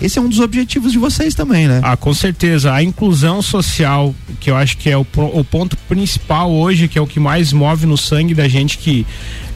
Esse 0.00 0.18
é 0.18 0.22
um 0.22 0.28
dos 0.28 0.40
objetivos 0.40 0.92
de 0.92 0.98
vocês 0.98 1.34
também, 1.34 1.66
né? 1.66 1.80
Ah, 1.82 1.96
com 1.96 2.12
certeza. 2.14 2.72
A 2.72 2.82
inclusão 2.82 3.42
social, 3.42 4.14
que 4.38 4.50
eu 4.50 4.56
acho 4.56 4.76
que 4.76 4.88
é 4.90 4.96
o, 4.96 5.06
o 5.16 5.44
ponto 5.44 5.76
principal 5.88 6.50
hoje, 6.50 6.88
que 6.88 6.98
é 6.98 7.02
o 7.02 7.06
que 7.06 7.20
mais 7.20 7.52
move 7.52 7.86
no 7.86 7.96
sangue 7.96 8.34
da 8.34 8.48
gente 8.48 8.78
que 8.78 9.06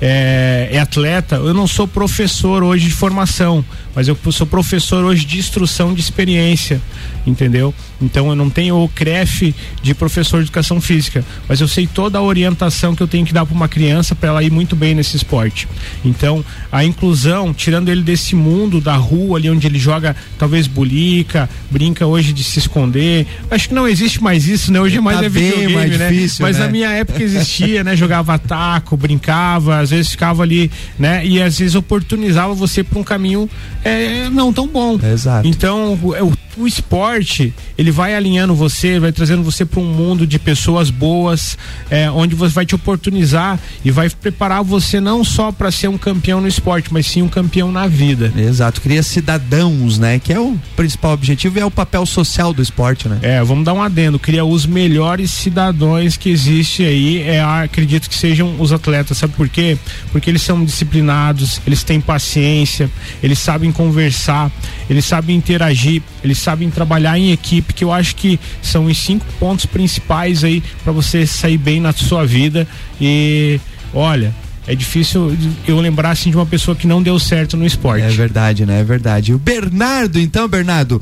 é, 0.00 0.68
é 0.72 0.78
atleta. 0.78 1.36
Eu 1.36 1.54
não 1.54 1.66
sou 1.66 1.86
professor 1.86 2.62
hoje 2.62 2.86
de 2.86 2.94
formação, 2.94 3.64
mas 3.94 4.08
eu 4.08 4.16
sou 4.30 4.46
professor 4.46 5.04
hoje 5.04 5.24
de 5.24 5.38
instrução 5.38 5.94
de 5.94 6.00
experiência, 6.00 6.80
entendeu? 7.26 7.74
Então 8.00 8.28
eu 8.28 8.36
não 8.36 8.50
tenho 8.50 8.76
o 8.76 8.88
CREF 8.88 9.54
de 9.82 9.94
professor 9.94 10.38
de 10.38 10.44
educação 10.44 10.80
física, 10.80 11.24
mas 11.48 11.60
eu 11.60 11.68
sei 11.68 11.86
toda 11.86 12.18
a 12.18 12.22
orientação 12.22 12.94
que 12.94 13.02
eu 13.02 13.08
tenho 13.08 13.24
que 13.24 13.32
dar 13.32 13.46
para 13.46 13.54
uma 13.54 13.68
criança 13.68 14.14
para 14.14 14.30
ela 14.30 14.42
ir 14.42 14.50
muito 14.50 14.74
bem 14.74 14.94
nesse 14.94 15.16
esporte. 15.16 15.68
Então 16.04 16.44
a 16.70 16.84
inclusão, 16.84 17.54
tirando 17.54 17.88
ele 17.88 18.02
desse 18.02 18.34
mundo 18.34 18.80
da 18.80 18.96
rua 18.96 19.38
ali 19.38 19.48
onde 19.48 19.66
ele 19.66 19.78
joga 19.78 20.16
talvez 20.38 20.66
bulica, 20.66 21.48
brinca 21.70 22.06
hoje 22.06 22.32
de 22.32 22.42
se 22.42 22.58
esconder. 22.58 23.26
Acho 23.50 23.68
que 23.68 23.74
não 23.74 23.86
existe 23.88 24.22
mais 24.22 24.46
isso, 24.48 24.72
né? 24.72 24.80
Hoje 24.80 24.98
é 24.98 25.00
mais 25.00 25.18
Tá 25.18 25.26
é 25.26 25.28
videogame, 25.28 25.74
mais 25.74 25.98
né? 25.98 26.10
difícil, 26.10 26.42
Mas 26.42 26.58
né? 26.58 26.64
na 26.64 26.70
minha 26.70 26.90
época 26.90 27.22
existia, 27.22 27.84
né? 27.84 27.96
Jogava 27.96 28.38
taco, 28.38 28.96
brincava, 28.96 29.83
às 29.84 29.90
vezes 29.90 30.10
ficava 30.10 30.42
ali, 30.42 30.70
né? 30.98 31.24
E 31.24 31.40
às 31.40 31.58
vezes 31.58 31.74
oportunizava 31.74 32.54
você 32.54 32.82
para 32.82 32.98
um 32.98 33.04
caminho 33.04 33.48
é, 33.84 34.28
não 34.30 34.52
tão 34.52 34.66
bom. 34.66 34.98
Exato. 35.02 35.46
Então, 35.46 35.94
o, 36.02 36.32
o- 36.58 36.66
esporte, 36.66 37.52
ele 37.78 37.90
vai 37.90 38.14
alinhando 38.14 38.54
você, 38.54 38.98
vai 39.00 39.10
trazendo 39.12 39.42
você 39.42 39.64
para 39.64 39.80
um 39.80 39.84
mundo 39.84 40.26
de 40.26 40.38
pessoas 40.38 40.90
boas, 40.90 41.56
é, 41.90 42.10
onde 42.10 42.34
você 42.34 42.52
vai 42.54 42.66
te 42.66 42.74
oportunizar 42.74 43.58
e 43.84 43.90
vai 43.90 44.08
preparar 44.10 44.62
você 44.62 45.00
não 45.00 45.24
só 45.24 45.50
para 45.52 45.70
ser 45.70 45.88
um 45.88 45.98
campeão 45.98 46.40
no 46.40 46.48
esporte, 46.48 46.92
mas 46.92 47.06
sim 47.06 47.22
um 47.22 47.28
campeão 47.28 47.70
na 47.72 47.86
vida. 47.86 48.32
Exato, 48.36 48.80
cria 48.80 49.02
cidadãos, 49.02 49.98
né? 49.98 50.18
Que 50.18 50.32
é 50.32 50.38
o 50.40 50.56
principal 50.76 51.12
objetivo 51.12 51.58
e 51.58 51.60
é 51.62 51.64
o 51.64 51.70
papel 51.70 52.04
social 52.06 52.52
do 52.52 52.62
esporte, 52.62 53.08
né? 53.08 53.18
É, 53.22 53.42
vamos 53.42 53.64
dar 53.64 53.72
um 53.72 53.82
adendo, 53.82 54.18
cria 54.18 54.44
os 54.44 54.66
melhores 54.66 55.30
cidadãos 55.30 56.16
que 56.16 56.28
existe 56.30 56.82
aí, 56.84 57.22
é, 57.22 57.42
acredito 57.42 58.08
que 58.08 58.14
sejam 58.14 58.54
os 58.58 58.72
atletas, 58.72 59.18
sabe 59.18 59.32
por 59.34 59.48
quê? 59.48 59.76
Porque 60.12 60.30
eles 60.30 60.42
são 60.42 60.64
disciplinados, 60.64 61.60
eles 61.66 61.82
têm 61.82 62.00
paciência, 62.00 62.90
eles 63.22 63.38
sabem 63.38 63.72
conversar, 63.72 64.50
eles 64.88 65.04
sabem 65.04 65.36
interagir, 65.36 66.02
eles 66.22 66.38
sabem 66.44 66.70
trabalhar 66.70 67.18
em 67.18 67.32
equipe, 67.32 67.74
que 67.74 67.84
eu 67.84 67.92
acho 67.92 68.14
que 68.16 68.38
são 68.62 68.86
os 68.86 68.96
cinco 68.98 69.26
pontos 69.38 69.66
principais 69.66 70.44
aí 70.44 70.62
para 70.82 70.92
você 70.92 71.26
sair 71.26 71.58
bem 71.58 71.80
na 71.80 71.92
sua 71.92 72.24
vida 72.26 72.66
e 73.00 73.58
olha, 73.92 74.34
é 74.66 74.74
difícil 74.74 75.36
eu 75.66 75.78
lembrar 75.78 76.10
assim 76.10 76.30
de 76.30 76.36
uma 76.36 76.46
pessoa 76.46 76.76
que 76.76 76.86
não 76.86 77.02
deu 77.02 77.18
certo 77.18 77.56
no 77.56 77.66
esporte. 77.66 78.04
É 78.04 78.08
verdade, 78.08 78.64
né? 78.64 78.80
É 78.80 78.84
verdade. 78.84 79.34
O 79.34 79.38
Bernardo, 79.38 80.18
então, 80.18 80.48
Bernardo, 80.48 81.00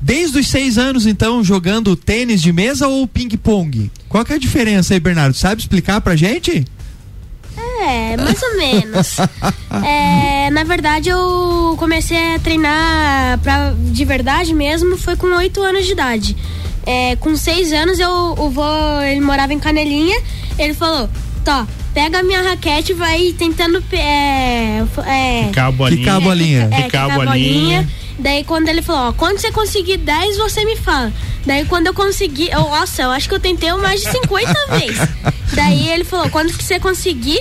desde 0.00 0.38
os 0.38 0.46
seis 0.46 0.78
anos, 0.78 1.06
então, 1.06 1.42
jogando 1.42 1.96
tênis 1.96 2.40
de 2.40 2.52
mesa 2.52 2.86
ou 2.86 3.06
ping-pong? 3.08 3.90
Qual 4.08 4.24
que 4.24 4.32
é 4.32 4.36
a 4.36 4.38
diferença 4.38 4.94
aí, 4.94 5.00
Bernardo? 5.00 5.34
Sabe 5.34 5.60
explicar 5.60 6.00
pra 6.00 6.14
gente? 6.14 6.64
É, 7.80 8.16
mais 8.16 8.42
ou 8.42 8.56
menos. 8.56 9.16
É, 9.84 10.48
na 10.50 10.64
verdade, 10.64 11.10
eu 11.10 11.76
comecei 11.78 12.34
a 12.34 12.38
treinar 12.38 13.38
pra, 13.40 13.74
de 13.76 14.04
verdade 14.06 14.54
mesmo, 14.54 14.96
foi 14.96 15.16
com 15.16 15.26
oito 15.36 15.62
anos 15.62 15.84
de 15.84 15.92
idade. 15.92 16.36
É, 16.86 17.14
com 17.16 17.36
seis 17.36 17.72
anos, 17.74 17.98
eu, 17.98 18.10
o 18.10 18.48
vô, 18.48 18.62
ele 19.02 19.20
morava 19.20 19.52
em 19.52 19.58
Canelinha, 19.58 20.18
ele 20.58 20.72
falou, 20.72 21.10
Tó, 21.46 21.64
pega 21.94 22.18
a 22.18 22.22
minha 22.24 22.42
raquete 22.42 22.90
e 22.90 22.94
vai 22.94 23.34
tentando... 23.38 23.80
É, 23.92 24.82
é, 25.06 25.44
Ficar 25.46 25.66
a 25.66 25.70
bolinha. 25.72 25.98
Quicar 25.98 26.16
a 26.16 26.20
bolinha. 26.20 26.68
É, 26.72 26.82
Quicar 26.82 27.10
a 27.10 27.14
bolinha. 27.24 27.88
Daí 28.18 28.42
quando 28.42 28.68
ele 28.68 28.82
falou, 28.82 29.10
ó, 29.10 29.12
quando 29.12 29.38
você 29.38 29.52
conseguir 29.52 29.98
10, 29.98 30.38
você 30.38 30.64
me 30.64 30.74
fala. 30.76 31.12
Daí 31.44 31.64
quando 31.66 31.86
eu 31.86 31.94
consegui, 31.94 32.50
eu, 32.50 32.62
nossa, 32.62 33.02
eu 33.02 33.10
acho 33.10 33.28
que 33.28 33.34
eu 33.36 33.40
tentei 33.40 33.72
mais 33.74 34.00
de 34.00 34.10
50 34.10 34.66
vezes. 34.76 35.08
Daí 35.54 35.88
ele 35.88 36.02
falou, 36.02 36.28
quando 36.30 36.52
que 36.52 36.64
você 36.64 36.80
conseguir, 36.80 37.40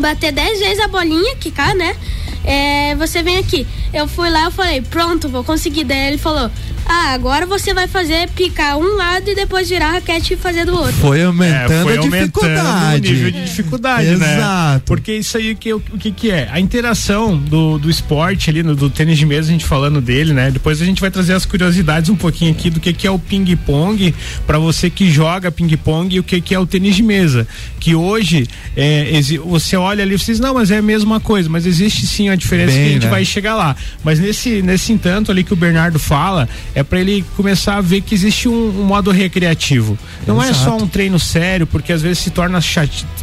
bater 0.00 0.32
10 0.32 0.58
vezes 0.58 0.80
a 0.80 0.88
bolinha, 0.88 1.36
quicar, 1.36 1.74
né? 1.74 1.96
É, 2.44 2.94
você 2.96 3.22
vem 3.22 3.38
aqui. 3.38 3.66
Eu 3.92 4.08
fui 4.08 4.30
lá, 4.30 4.44
eu 4.44 4.50
falei, 4.50 4.80
pronto, 4.80 5.28
vou 5.28 5.44
conseguir. 5.44 5.84
Daí 5.84 6.08
ele 6.08 6.18
falou, 6.18 6.50
ah, 6.92 7.12
agora 7.12 7.46
você 7.46 7.72
vai 7.72 7.86
fazer 7.86 8.28
picar 8.30 8.76
um 8.76 8.96
lado 8.96 9.30
e 9.30 9.34
depois 9.34 9.68
virar 9.68 9.90
a 9.90 9.92
raquete 9.92 10.34
e 10.34 10.36
fazer 10.36 10.66
do 10.66 10.74
outro. 10.74 10.92
Foi 10.94 11.22
aumentando 11.22 11.72
é, 11.72 11.82
foi 11.82 11.98
a 11.98 12.00
dificuldade. 12.00 13.08
o 13.08 13.12
nível 13.12 13.30
de 13.30 13.44
dificuldade, 13.44 14.06
Exato. 14.08 14.20
né? 14.20 14.36
Exato. 14.36 14.84
Porque 14.86 15.12
isso 15.14 15.36
aí 15.36 15.54
que, 15.54 15.72
o 15.72 15.80
que, 15.80 16.10
que 16.10 16.32
é? 16.32 16.48
A 16.50 16.58
interação 16.58 17.38
do, 17.38 17.78
do 17.78 17.88
esporte 17.88 18.50
ali, 18.50 18.64
no, 18.64 18.74
do 18.74 18.90
tênis 18.90 19.16
de 19.16 19.24
mesa, 19.24 19.50
a 19.50 19.52
gente 19.52 19.64
falando 19.64 20.00
dele, 20.00 20.32
né? 20.32 20.50
Depois 20.50 20.82
a 20.82 20.84
gente 20.84 21.00
vai 21.00 21.12
trazer 21.12 21.32
as 21.32 21.46
curiosidades 21.46 22.10
um 22.10 22.16
pouquinho 22.16 22.50
aqui 22.50 22.68
do 22.70 22.80
que, 22.80 22.92
que 22.92 23.06
é 23.06 23.10
o 23.10 23.20
ping-pong 23.20 24.12
para 24.44 24.58
você 24.58 24.90
que 24.90 25.08
joga 25.08 25.52
ping-pong 25.52 26.12
e 26.12 26.18
o 26.18 26.24
que, 26.24 26.40
que 26.40 26.54
é 26.56 26.58
o 26.58 26.66
tênis 26.66 26.96
de 26.96 27.04
mesa. 27.04 27.46
Que 27.78 27.94
hoje 27.94 28.48
é, 28.76 29.12
você 29.44 29.76
olha 29.76 30.02
ali 30.02 30.16
e 30.16 30.18
você 30.18 30.32
diz, 30.32 30.40
não, 30.40 30.54
mas 30.54 30.72
é 30.72 30.78
a 30.78 30.82
mesma 30.82 31.20
coisa, 31.20 31.48
mas 31.48 31.66
existe 31.66 32.04
sim 32.04 32.28
a 32.28 32.34
diferença 32.34 32.72
Bem, 32.72 32.82
que 32.82 32.88
a 32.88 32.92
gente 32.94 33.04
né? 33.04 33.10
vai 33.10 33.24
chegar 33.24 33.54
lá. 33.54 33.76
Mas 34.02 34.18
nesse, 34.18 34.60
nesse 34.60 34.92
entanto 34.92 35.30
ali 35.30 35.44
que 35.44 35.52
o 35.52 35.56
Bernardo 35.56 35.98
fala, 35.98 36.48
é 36.74 36.79
para 36.82 37.00
ele 37.00 37.24
começar 37.36 37.76
a 37.76 37.80
ver 37.80 38.00
que 38.00 38.14
existe 38.14 38.48
um, 38.48 38.80
um 38.80 38.84
modo 38.84 39.10
recreativo. 39.10 39.98
Não 40.26 40.42
Exato. 40.42 40.50
é 40.50 40.64
só 40.64 40.76
um 40.76 40.86
treino 40.86 41.18
sério, 41.18 41.66
porque 41.66 41.92
às 41.92 42.02
vezes 42.02 42.18
se 42.18 42.30
torna 42.30 42.60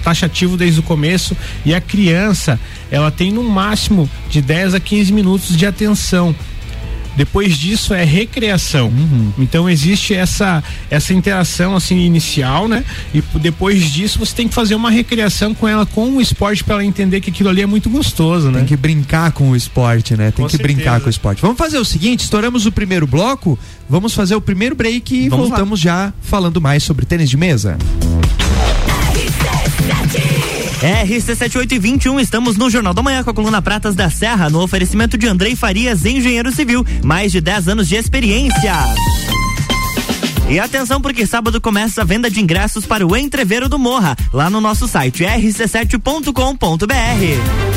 taxativo 0.03 0.57
desde 0.57 0.79
o 0.79 0.83
começo 0.83 1.35
e 1.65 1.73
a 1.73 1.81
criança, 1.81 2.59
ela 2.91 3.11
tem 3.11 3.31
no 3.31 3.43
máximo 3.43 4.09
de 4.29 4.41
10 4.41 4.75
a 4.75 4.79
15 4.79 5.13
minutos 5.13 5.57
de 5.57 5.65
atenção. 5.65 6.35
Depois 7.17 7.57
disso 7.57 7.95
é 7.95 8.03
recreação. 8.03 8.89
Uhum. 8.89 9.33
Então 9.39 9.67
existe 9.67 10.13
essa 10.13 10.63
essa 10.89 11.13
interação 11.13 11.75
assim 11.75 11.97
inicial, 11.97 12.67
né? 12.67 12.85
E 13.13 13.21
depois 13.39 13.91
disso 13.91 14.19
você 14.19 14.35
tem 14.35 14.47
que 14.47 14.53
fazer 14.53 14.75
uma 14.75 14.91
recreação 14.91 15.53
com 15.53 15.67
ela 15.67 15.85
com 15.85 16.11
o 16.11 16.21
esporte 16.21 16.63
para 16.63 16.75
ela 16.75 16.85
entender 16.85 17.19
que 17.19 17.31
aquilo 17.31 17.49
ali 17.49 17.63
é 17.63 17.65
muito 17.65 17.89
gostoso, 17.89 18.51
né? 18.51 18.59
Tem 18.59 18.67
que 18.67 18.77
brincar 18.77 19.31
com 19.31 19.49
o 19.49 19.55
esporte, 19.55 20.15
né? 20.15 20.31
Tem 20.31 20.43
com 20.43 20.45
que 20.45 20.57
certeza. 20.57 20.75
brincar 20.75 21.01
com 21.01 21.07
o 21.07 21.09
esporte. 21.09 21.41
Vamos 21.41 21.57
fazer 21.57 21.79
o 21.79 21.85
seguinte, 21.85 22.23
estouramos 22.23 22.67
o 22.67 22.71
primeiro 22.71 23.07
bloco, 23.07 23.57
vamos 23.89 24.13
fazer 24.13 24.35
o 24.35 24.41
primeiro 24.41 24.75
break 24.75 25.15
e 25.15 25.27
vamos 25.27 25.49
voltamos 25.49 25.83
lá. 25.83 26.05
já 26.05 26.13
falando 26.21 26.61
mais 26.61 26.83
sobre 26.83 27.05
tênis 27.05 27.29
de 27.29 27.37
mesa. 27.37 27.77
RC7821, 30.81 32.21
estamos 32.21 32.55
no 32.55 32.69
Jornal 32.69 32.93
da 32.93 33.01
Manhã 33.01 33.23
com 33.23 33.31
a 33.31 33.33
coluna 33.33 33.61
Pratas 33.61 33.95
da 33.95 34.09
Serra, 34.09 34.49
no 34.49 34.61
oferecimento 34.61 35.17
de 35.17 35.27
Andrei 35.27 35.55
Farias, 35.55 36.05
engenheiro 36.05 36.51
civil, 36.51 36.85
mais 37.03 37.31
de 37.31 37.41
10 37.41 37.69
anos 37.69 37.87
de 37.87 37.95
experiência. 37.95 38.73
E 40.49 40.59
atenção 40.59 41.01
porque 41.01 41.25
sábado 41.25 41.59
começa 41.59 42.03
a 42.03 42.05
venda 42.05 42.29
de 42.29 42.39
ingressos 42.39 42.85
para 42.85 43.05
o 43.05 43.17
Entreveiro 43.17 43.67
do 43.67 43.79
Morra, 43.79 44.15
lá 44.31 44.49
no 44.49 44.61
nosso 44.61 44.87
site 44.87 45.23
rc7.com.br. 45.23 47.76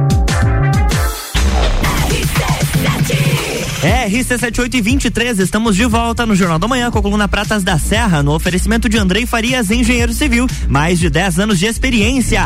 RC7823, 3.81 5.39
estamos 5.39 5.75
de 5.75 5.85
volta 5.85 6.23
no 6.23 6.35
Jornal 6.35 6.59
da 6.59 6.67
Manhã 6.67 6.91
com 6.91 6.99
a 6.99 7.01
coluna 7.01 7.27
Pratas 7.27 7.63
da 7.63 7.79
Serra, 7.79 8.21
no 8.21 8.31
oferecimento 8.31 8.87
de 8.87 8.95
Andrei 8.95 9.25
Farias, 9.25 9.71
engenheiro 9.71 10.13
civil, 10.13 10.45
mais 10.67 10.99
de 10.99 11.09
10 11.09 11.39
anos 11.39 11.57
de 11.57 11.65
experiência. 11.65 12.43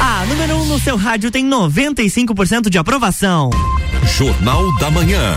A 0.00 0.24
número 0.26 0.54
1 0.54 0.62
um 0.62 0.64
no 0.64 0.80
seu 0.80 0.96
rádio 0.96 1.30
tem 1.30 1.46
95% 1.46 2.70
de 2.70 2.78
aprovação. 2.78 3.50
Jornal 4.16 4.74
da 4.78 4.90
Manhã. 4.90 5.36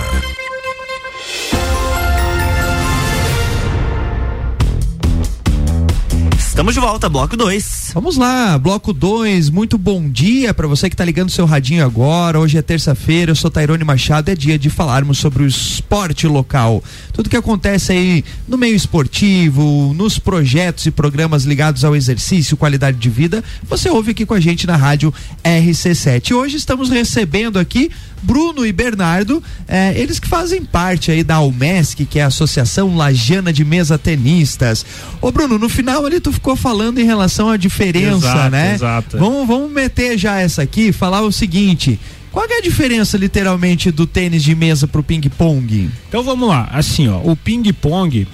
Estamos 6.40 6.74
de 6.74 6.80
volta, 6.80 7.10
bloco 7.10 7.36
2. 7.36 7.77
Vamos 7.98 8.16
lá, 8.16 8.60
bloco 8.60 8.94
2. 8.94 9.50
Muito 9.50 9.76
bom 9.76 10.08
dia 10.08 10.54
para 10.54 10.68
você 10.68 10.88
que 10.88 10.94
está 10.94 11.04
ligando 11.04 11.32
seu 11.32 11.48
radinho 11.48 11.84
agora. 11.84 12.40
Hoje 12.40 12.56
é 12.56 12.62
terça-feira, 12.62 13.32
eu 13.32 13.36
sou 13.36 13.50
Tairone 13.50 13.84
Machado. 13.84 14.30
É 14.30 14.36
dia 14.36 14.60
de 14.60 14.70
falarmos 14.70 15.18
sobre 15.18 15.42
o 15.42 15.48
esporte 15.48 16.28
local. 16.28 16.84
Tudo 17.12 17.28
que 17.28 17.36
acontece 17.36 17.94
aí 17.94 18.24
no 18.48 18.56
meio 18.56 18.76
esportivo, 18.76 19.96
nos 19.96 20.20
projetos 20.20 20.86
e 20.86 20.92
programas 20.92 21.44
ligados 21.44 21.84
ao 21.84 21.96
exercício, 21.96 22.56
qualidade 22.56 22.98
de 23.00 23.10
vida, 23.10 23.44
você 23.64 23.90
ouve 23.90 24.12
aqui 24.12 24.28
com 24.28 24.36
a 24.36 24.40
gente 24.40 24.68
na 24.68 24.76
rádio 24.76 25.12
RC7. 25.44 26.36
Hoje 26.36 26.58
estamos 26.58 26.92
recebendo 26.92 27.58
aqui 27.58 27.90
Bruno 28.22 28.66
e 28.66 28.72
Bernardo, 28.72 29.44
é, 29.68 29.98
eles 30.00 30.20
que 30.20 30.28
fazem 30.28 30.64
parte 30.64 31.12
aí 31.12 31.24
da 31.24 31.36
Almesc, 31.36 32.06
que 32.06 32.20
é 32.20 32.24
a 32.24 32.28
Associação 32.28 32.96
Lajana 32.96 33.54
de 33.54 33.64
Mesa 33.64 33.98
Tenistas. 33.98 34.86
Ô 35.22 35.32
Bruno, 35.32 35.58
no 35.58 35.70
final 35.70 36.06
ali 36.06 36.20
tu 36.20 36.32
ficou 36.32 36.56
falando 36.56 37.00
em 37.00 37.06
relação 37.06 37.50
à 37.50 37.58
diferença, 37.58 37.87
exato, 37.96 38.50
né? 38.50 38.74
Exato. 38.74 39.18
Vamos, 39.18 39.48
vamos 39.48 39.72
meter 39.72 40.18
já 40.18 40.40
essa 40.40 40.62
aqui, 40.62 40.92
falar 40.92 41.22
o 41.22 41.32
seguinte. 41.32 42.00
Qual 42.32 42.46
é 42.46 42.58
a 42.58 42.62
diferença, 42.62 43.18
literalmente, 43.18 43.90
do 43.90 44.06
tênis 44.06 44.44
de 44.44 44.54
mesa 44.54 44.88
pro 44.88 45.02
ping-pong? 45.02 45.90
Então 46.08 46.24
vamos 46.24 46.48
lá, 46.48 46.70
assim, 46.72 47.08
ó, 47.08 47.20
o 47.24 47.36
ping-pong 47.36 48.28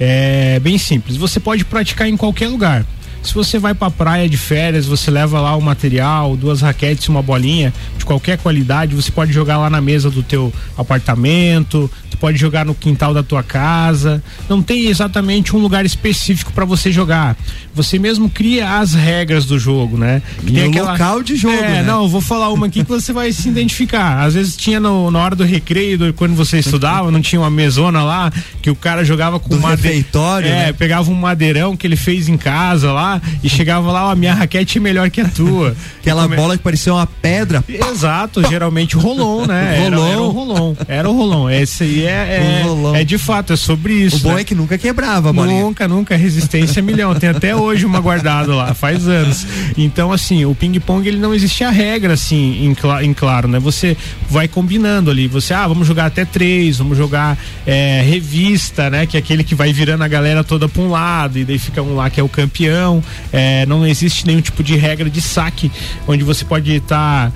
é 0.00 0.58
bem 0.60 0.78
simples. 0.78 1.16
Você 1.16 1.38
pode 1.38 1.64
praticar 1.64 2.08
em 2.08 2.16
qualquer 2.16 2.48
lugar. 2.48 2.86
Se 3.22 3.32
você 3.32 3.58
vai 3.58 3.74
pra 3.74 3.90
praia 3.90 4.28
de 4.28 4.36
férias, 4.36 4.84
você 4.84 5.10
leva 5.10 5.40
lá 5.40 5.56
o 5.56 5.60
material, 5.62 6.36
duas 6.36 6.60
raquetes 6.60 7.06
e 7.06 7.08
uma 7.08 7.22
bolinha 7.22 7.72
de 7.96 8.04
qualquer 8.04 8.36
qualidade, 8.36 8.94
você 8.94 9.10
pode 9.10 9.32
jogar 9.32 9.56
lá 9.56 9.70
na 9.70 9.80
mesa 9.80 10.10
do 10.10 10.22
teu 10.22 10.52
apartamento, 10.76 11.90
tu 12.14 12.18
pode 12.18 12.38
jogar 12.38 12.64
no 12.64 12.74
quintal 12.74 13.12
da 13.12 13.22
tua 13.22 13.42
casa. 13.42 14.22
Não 14.48 14.62
tem 14.62 14.86
exatamente 14.86 15.54
um 15.54 15.58
lugar 15.58 15.84
específico 15.84 16.52
para 16.52 16.64
você 16.64 16.90
jogar. 16.92 17.36
Você 17.74 17.98
mesmo 17.98 18.30
cria 18.30 18.78
as 18.78 18.94
regras 18.94 19.44
do 19.44 19.58
jogo, 19.58 19.98
né? 19.98 20.22
Que 20.38 20.52
tem 20.52 20.68
aquela... 20.68 20.92
local 20.92 21.22
de 21.22 21.34
jogo. 21.36 21.54
É, 21.54 21.60
né? 21.60 21.82
não, 21.82 22.08
vou 22.08 22.20
falar 22.20 22.50
uma 22.50 22.66
aqui 22.66 22.84
que 22.84 22.88
você 22.88 23.12
vai 23.12 23.32
se 23.32 23.48
identificar. 23.48 24.22
Às 24.22 24.34
vezes 24.34 24.56
tinha 24.56 24.78
no, 24.78 25.10
na 25.10 25.18
hora 25.18 25.34
do 25.34 25.44
recreio, 25.44 25.98
do, 25.98 26.14
quando 26.14 26.34
você 26.34 26.58
estudava, 26.58 27.10
não 27.10 27.20
tinha 27.20 27.40
uma 27.40 27.50
mesona 27.50 28.04
lá 28.04 28.32
que 28.62 28.70
o 28.70 28.76
cara 28.76 29.04
jogava 29.04 29.40
com 29.40 29.48
do 29.48 29.60
made... 29.60 29.82
refeitório, 29.82 30.48
é, 30.48 30.66
né? 30.66 30.72
pegava 30.72 31.10
um 31.10 31.14
madeirão 31.14 31.76
que 31.76 31.86
ele 31.86 31.96
fez 31.96 32.28
em 32.28 32.36
casa 32.36 32.92
lá 32.92 33.20
e 33.42 33.48
chegava 33.48 33.90
lá, 33.90 34.06
ó, 34.06 34.10
a 34.12 34.16
minha 34.16 34.34
raquete 34.34 34.78
é 34.78 34.80
melhor 34.80 35.10
que 35.10 35.20
a 35.20 35.28
tua. 35.28 35.74
Aquela 36.00 36.22
come... 36.22 36.36
bola 36.36 36.56
que 36.56 36.62
parecia 36.62 36.92
uma 36.94 37.06
pedra. 37.06 37.64
Exato, 37.68 38.46
geralmente 38.48 38.96
rolon, 38.96 39.46
né? 39.46 39.78
rolon. 39.78 40.04
Era, 40.04 40.12
era 40.12 40.22
o 40.22 40.30
rolon. 40.30 40.74
Era 40.86 41.10
o 41.10 41.16
rolon. 41.16 41.50
Esse 41.50 41.82
aí 41.82 42.03
ali 42.06 42.66
é, 42.92 42.94
é, 42.96 43.00
é 43.00 43.04
de 43.04 43.18
fato, 43.18 43.52
é 43.52 43.56
sobre 43.56 43.94
isso. 43.94 44.16
O 44.16 44.20
bom 44.20 44.34
né? 44.34 44.40
é 44.42 44.44
que 44.44 44.54
nunca 44.54 44.76
quebrava 44.78 45.32
bolinha. 45.32 45.62
Nunca, 45.62 45.88
nunca. 45.88 46.16
Resistência 46.16 46.80
é 46.80 46.82
milhão. 46.82 47.14
Tem 47.14 47.28
até 47.28 47.54
hoje 47.54 47.86
uma 47.86 48.00
guardada 48.00 48.54
lá, 48.54 48.74
faz 48.74 49.06
anos. 49.08 49.46
Então, 49.76 50.12
assim, 50.12 50.44
o 50.44 50.54
ping-pong 50.54 51.06
ele 51.06 51.18
não 51.18 51.34
existe 51.34 51.64
a 51.64 51.70
regra, 51.70 52.14
assim, 52.14 52.64
em, 52.66 52.74
cla- 52.74 53.04
em 53.04 53.12
claro, 53.12 53.48
né? 53.48 53.58
Você 53.58 53.96
vai 54.28 54.48
combinando 54.48 55.10
ali. 55.10 55.26
Você, 55.28 55.54
ah, 55.54 55.66
vamos 55.66 55.86
jogar 55.86 56.06
até 56.06 56.24
três, 56.24 56.78
vamos 56.78 56.96
jogar 56.96 57.38
é, 57.66 58.02
revista, 58.06 58.90
né? 58.90 59.06
Que 59.06 59.16
é 59.16 59.20
aquele 59.20 59.44
que 59.44 59.54
vai 59.54 59.72
virando 59.72 60.02
a 60.04 60.08
galera 60.08 60.44
toda 60.44 60.68
pra 60.68 60.82
um 60.82 60.90
lado, 60.90 61.38
e 61.38 61.44
daí 61.44 61.58
fica 61.58 61.82
um 61.82 61.94
lá 61.94 62.10
que 62.10 62.20
é 62.20 62.22
o 62.22 62.28
campeão. 62.28 63.02
É, 63.32 63.66
não 63.66 63.86
existe 63.86 64.26
nenhum 64.26 64.40
tipo 64.40 64.62
de 64.62 64.76
regra 64.76 65.08
de 65.08 65.20
saque, 65.20 65.70
onde 66.06 66.22
você 66.24 66.44
pode 66.44 66.72
estar 66.72 67.32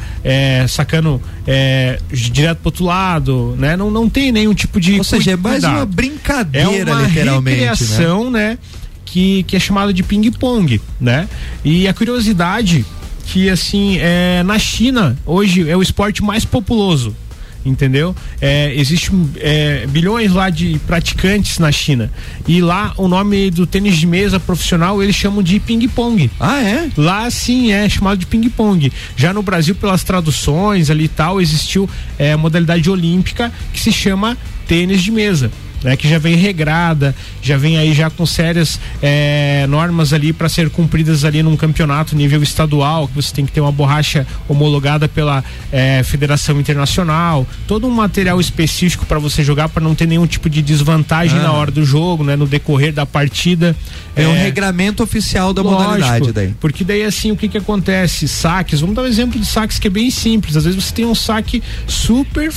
sacando 0.69 1.21
é, 1.47 1.99
direto 2.13 2.59
pro 2.59 2.69
outro 2.69 2.85
lado, 2.85 3.55
né? 3.59 3.77
Não, 3.77 3.91
não 3.91 4.09
tem 4.09 4.31
nenhum 4.31 4.55
tipo 4.59 4.81
de. 4.81 4.99
Ou 4.99 5.05
seja, 5.05 5.33
é 5.33 5.37
mais 5.37 5.63
cuidado. 5.63 5.77
uma 5.77 5.83
É 5.83 5.87
brincadeira, 5.87 6.93
uma 6.93 7.03
literalmente. 7.03 7.85
Né? 8.31 8.31
né? 8.31 8.59
Que, 9.05 9.43
que 9.45 9.57
é 9.57 9.59
chamada 9.59 9.93
de 9.93 10.03
ping-pong, 10.03 10.81
né? 11.01 11.27
E 11.65 11.89
a 11.89 11.95
curiosidade 11.95 12.85
que, 13.25 13.49
assim, 13.49 13.99
é, 14.01 14.43
na 14.43 14.59
China, 14.59 15.17
hoje 15.25 15.69
é 15.69 15.77
o 15.77 15.83
esporte 15.83 16.23
mais 16.23 16.45
populoso, 16.45 17.17
entendeu? 17.65 18.15
É, 18.41 18.73
existe 18.75 19.11
é, 19.37 19.87
bilhões 19.89 20.33
lá 20.33 20.51
de 20.51 20.79
praticantes 20.87 21.59
na 21.59 21.71
China. 21.71 22.11
E 22.47 22.61
lá 22.61 22.93
o 22.97 23.09
nome 23.09 23.51
do 23.51 23.67
tênis 23.67 23.97
de 23.97 24.07
mesa 24.07 24.41
profissional 24.41 25.03
eles 25.03 25.17
chamam 25.17 25.43
de 25.43 25.59
ping-pong. 25.61 26.31
Ah, 26.39 26.63
é? 26.63 26.91
Lá 26.97 27.31
sim 27.31 27.73
é 27.73 27.89
chamado 27.89 28.19
de 28.19 28.27
ping-pong. 28.27 28.93
Já 29.17 29.33
no 29.33 29.43
Brasil, 29.43 29.75
pelas 29.75 30.03
traduções 30.03 30.91
ali 30.91 31.05
e 31.05 31.09
tal, 31.09 31.41
existiu 31.41 31.89
é, 32.19 32.33
a 32.33 32.39
modalidade 32.39 32.91
olímpica 32.91 33.53
que 33.73 33.81
se 33.81 33.93
chama 33.93 34.37
tênis 34.67 35.03
de 35.03 35.11
mesa. 35.11 35.51
Né, 35.83 35.97
que 35.97 36.09
já 36.09 36.19
vem 36.19 36.35
regrada, 36.35 37.15
já 37.41 37.57
vem 37.57 37.79
aí 37.79 37.95
já 37.95 38.11
com 38.11 38.27
sérias 38.27 38.81
é, 39.01 39.65
normas 39.69 40.13
ali 40.13 40.33
para 40.33 40.49
ser 40.49 40.69
cumpridas 40.71 41.25
ali 41.25 41.41
num 41.41 41.57
campeonato 41.57 42.17
nível 42.17 42.43
estadual, 42.43 43.07
que 43.07 43.15
você 43.15 43.33
tem 43.33 43.47
que 43.47 43.53
ter 43.53 43.61
uma 43.61 43.71
borracha 43.71 44.27
homologada 44.49 45.09
pela 45.09 45.45
é, 45.71 46.03
Federação 46.03 46.59
Internacional, 46.59 47.47
todo 47.69 47.87
um 47.87 47.91
material 47.91 48.41
específico 48.41 49.07
para 49.07 49.21
você 49.21 49.45
jogar 49.45 49.69
para 49.69 49.81
não 49.81 49.95
ter 49.95 50.07
nenhum 50.07 50.27
tipo 50.27 50.51
de 50.51 50.61
desvantagem 50.63 51.39
Ah. 51.39 51.43
na 51.45 51.53
hora 51.53 51.71
do 51.71 51.85
jogo, 51.85 52.25
né, 52.25 52.35
no 52.35 52.47
decorrer 52.47 52.93
da 52.93 53.07
partida. 53.07 53.77
É 54.17 54.27
um 54.27 54.35
É, 54.35 54.43
regramento 54.43 55.01
oficial 55.03 55.55
da 55.55 55.63
Lógico, 55.63 55.81
modalidade 55.83 56.33
daí. 56.33 56.55
Porque 56.59 56.83
daí 56.83 57.05
assim, 57.05 57.31
o 57.31 57.37
que 57.37 57.47
que 57.47 57.57
acontece? 57.59 58.27
Saques, 58.27 58.81
vamos 58.81 58.97
dar 58.97 59.03
um 59.03 59.07
exemplo 59.07 59.39
de 59.39 59.47
saques 59.47 59.79
que 59.79 59.87
é 59.87 59.91
bem 59.91 60.11
simples. 60.11 60.57
Às 60.57 60.65
vezes 60.65 60.83
você 60.85 60.93
tem 60.93 61.05
um 61.05 61.15
saque 61.15 61.63
super 61.87 62.53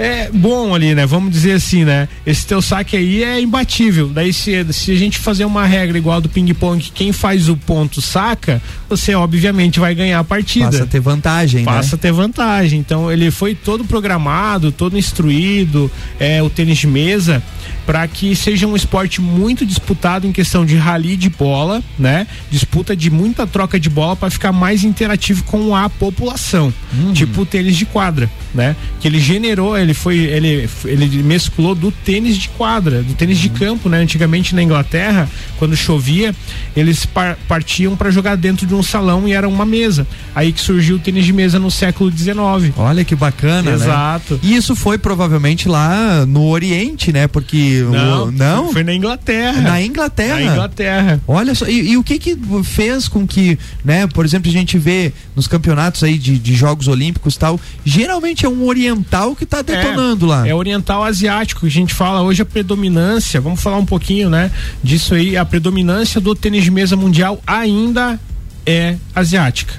é 0.00 0.30
bom 0.32 0.74
ali, 0.74 0.94
né? 0.94 1.04
Vamos 1.04 1.30
dizer 1.30 1.52
assim, 1.52 1.84
né? 1.84 2.08
Esse 2.24 2.46
teu 2.46 2.62
saque 2.62 2.96
aí 2.96 3.22
é 3.22 3.38
imbatível. 3.38 4.08
Daí 4.08 4.32
se, 4.32 4.72
se 4.72 4.92
a 4.92 4.96
gente 4.96 5.18
fazer 5.18 5.44
uma 5.44 5.66
regra 5.66 5.98
igual 5.98 6.20
do 6.20 6.28
ping-pong, 6.28 6.82
que 6.82 6.90
quem 6.90 7.12
faz 7.12 7.50
o 7.50 7.56
ponto 7.56 8.00
saca, 8.00 8.62
você 8.88 9.14
obviamente 9.14 9.78
vai 9.78 9.94
ganhar 9.94 10.18
a 10.18 10.24
partida 10.24 10.70
Passa 10.70 10.84
a 10.84 10.86
ter 10.86 11.00
vantagem, 11.00 11.64
passa 11.64 11.90
né? 11.90 11.94
a 11.94 11.98
ter 11.98 12.12
vantagem. 12.12 12.80
Então 12.80 13.12
ele 13.12 13.30
foi 13.30 13.54
todo 13.54 13.84
programado, 13.84 14.72
todo 14.72 14.96
instruído, 14.96 15.90
é, 16.18 16.42
o 16.42 16.48
tênis 16.48 16.78
de 16.78 16.86
mesa, 16.86 17.42
para 17.90 18.06
que 18.06 18.36
seja 18.36 18.68
um 18.68 18.76
esporte 18.76 19.20
muito 19.20 19.66
disputado 19.66 20.24
em 20.24 20.30
questão 20.30 20.64
de 20.64 20.76
rally 20.76 21.16
de 21.16 21.28
bola, 21.28 21.82
né? 21.98 22.24
Disputa 22.48 22.94
de 22.94 23.10
muita 23.10 23.48
troca 23.48 23.80
de 23.80 23.90
bola 23.90 24.14
para 24.14 24.30
ficar 24.30 24.52
mais 24.52 24.84
interativo 24.84 25.42
com 25.42 25.74
a 25.74 25.88
população, 25.90 26.72
tipo 27.12 27.40
o 27.40 27.44
tênis 27.46 27.76
de 27.76 27.84
quadra, 27.84 28.30
né? 28.54 28.76
Que 29.00 29.08
ele 29.08 29.18
generou, 29.18 29.76
ele 29.76 29.92
foi, 29.92 30.18
ele, 30.18 30.70
ele 30.84 31.20
mesclou 31.24 31.74
do 31.74 31.90
tênis 31.90 32.36
de 32.38 32.48
quadra, 32.50 33.02
do 33.02 33.14
tênis 33.14 33.38
de 33.38 33.48
campo, 33.48 33.88
né? 33.88 33.98
Antigamente 33.98 34.54
na 34.54 34.62
Inglaterra, 34.62 35.28
quando 35.58 35.76
chovia, 35.76 36.32
eles 36.76 37.04
par- 37.04 37.36
partiam 37.48 37.96
para 37.96 38.08
jogar 38.12 38.36
dentro 38.36 38.68
de 38.68 38.74
um 38.74 38.84
salão 38.84 39.26
e 39.26 39.32
era 39.32 39.48
uma 39.48 39.64
mesa. 39.66 40.06
Aí 40.32 40.52
que 40.52 40.60
surgiu 40.60 40.94
o 40.94 40.98
tênis 41.00 41.24
de 41.24 41.32
mesa 41.32 41.58
no 41.58 41.72
século 41.72 42.08
XIX. 42.16 42.36
Olha 42.76 43.04
que 43.04 43.16
bacana, 43.16 43.62
né? 43.72 43.74
Exato. 43.74 44.38
E 44.44 44.54
isso 44.54 44.76
foi 44.76 44.96
provavelmente 44.96 45.68
lá 45.68 46.24
no 46.24 46.46
Oriente, 46.46 47.12
né? 47.12 47.26
Porque 47.26 47.79
Não, 47.88 48.24
o, 48.24 48.32
não 48.32 48.72
foi 48.72 48.82
na 48.84 48.94
Inglaterra. 48.94 49.60
na 49.60 49.82
Inglaterra. 49.82 50.34
Na 50.40 50.52
Inglaterra. 50.52 51.20
Olha 51.26 51.54
só, 51.54 51.66
e, 51.66 51.92
e 51.92 51.96
o 51.96 52.02
que 52.02 52.18
que 52.18 52.36
fez 52.64 53.08
com 53.08 53.26
que, 53.26 53.58
né, 53.84 54.06
por 54.06 54.24
exemplo, 54.24 54.50
a 54.50 54.52
gente 54.52 54.78
vê 54.78 55.12
nos 55.34 55.46
campeonatos 55.46 56.02
aí 56.02 56.18
de, 56.18 56.38
de 56.38 56.54
Jogos 56.54 56.88
Olímpicos 56.88 57.34
e 57.34 57.38
tal, 57.38 57.60
geralmente 57.84 58.44
é 58.44 58.48
um 58.48 58.64
oriental 58.66 59.34
que 59.34 59.46
tá 59.46 59.62
detonando 59.62 60.26
lá. 60.26 60.46
É 60.46 60.54
oriental 60.54 61.04
asiático, 61.04 61.62
que 61.62 61.66
a 61.66 61.70
gente 61.70 61.94
fala 61.94 62.22
hoje 62.22 62.42
a 62.42 62.46
predominância, 62.46 63.40
vamos 63.40 63.62
falar 63.62 63.76
um 63.76 63.86
pouquinho, 63.86 64.28
né, 64.28 64.50
disso 64.82 65.14
aí, 65.14 65.36
a 65.36 65.44
predominância 65.44 66.20
do 66.20 66.34
tênis 66.34 66.64
de 66.64 66.70
mesa 66.70 66.96
mundial 66.96 67.40
ainda 67.46 68.18
é 68.66 68.96
asiática. 69.14 69.74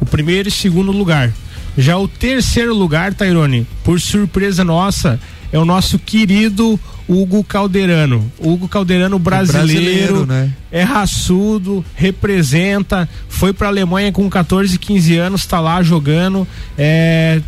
O 0.00 0.06
primeiro 0.06 0.48
e 0.48 0.52
segundo 0.52 0.90
lugar. 0.90 1.32
Já 1.76 1.96
o 1.96 2.06
terceiro 2.06 2.74
lugar, 2.74 3.14
Tairone, 3.14 3.66
por 3.82 4.00
surpresa 4.00 4.62
nossa, 4.62 5.18
é 5.52 5.58
o 5.58 5.64
nosso 5.64 5.98
querido 5.98 6.80
Hugo 7.08 7.44
Calderano. 7.44 8.32
Hugo 8.38 8.66
Calderano 8.66 9.18
brasileiro, 9.18 10.24
brasileiro, 10.24 10.26
né? 10.26 10.50
é 10.70 10.82
raçudo, 10.82 11.84
representa, 11.94 13.08
foi 13.28 13.52
pra 13.52 13.68
Alemanha 13.68 14.10
com 14.10 14.28
14, 14.28 14.78
15 14.78 15.16
anos, 15.16 15.46
tá 15.46 15.60
lá 15.60 15.82
jogando, 15.82 16.48
é, 16.78 17.40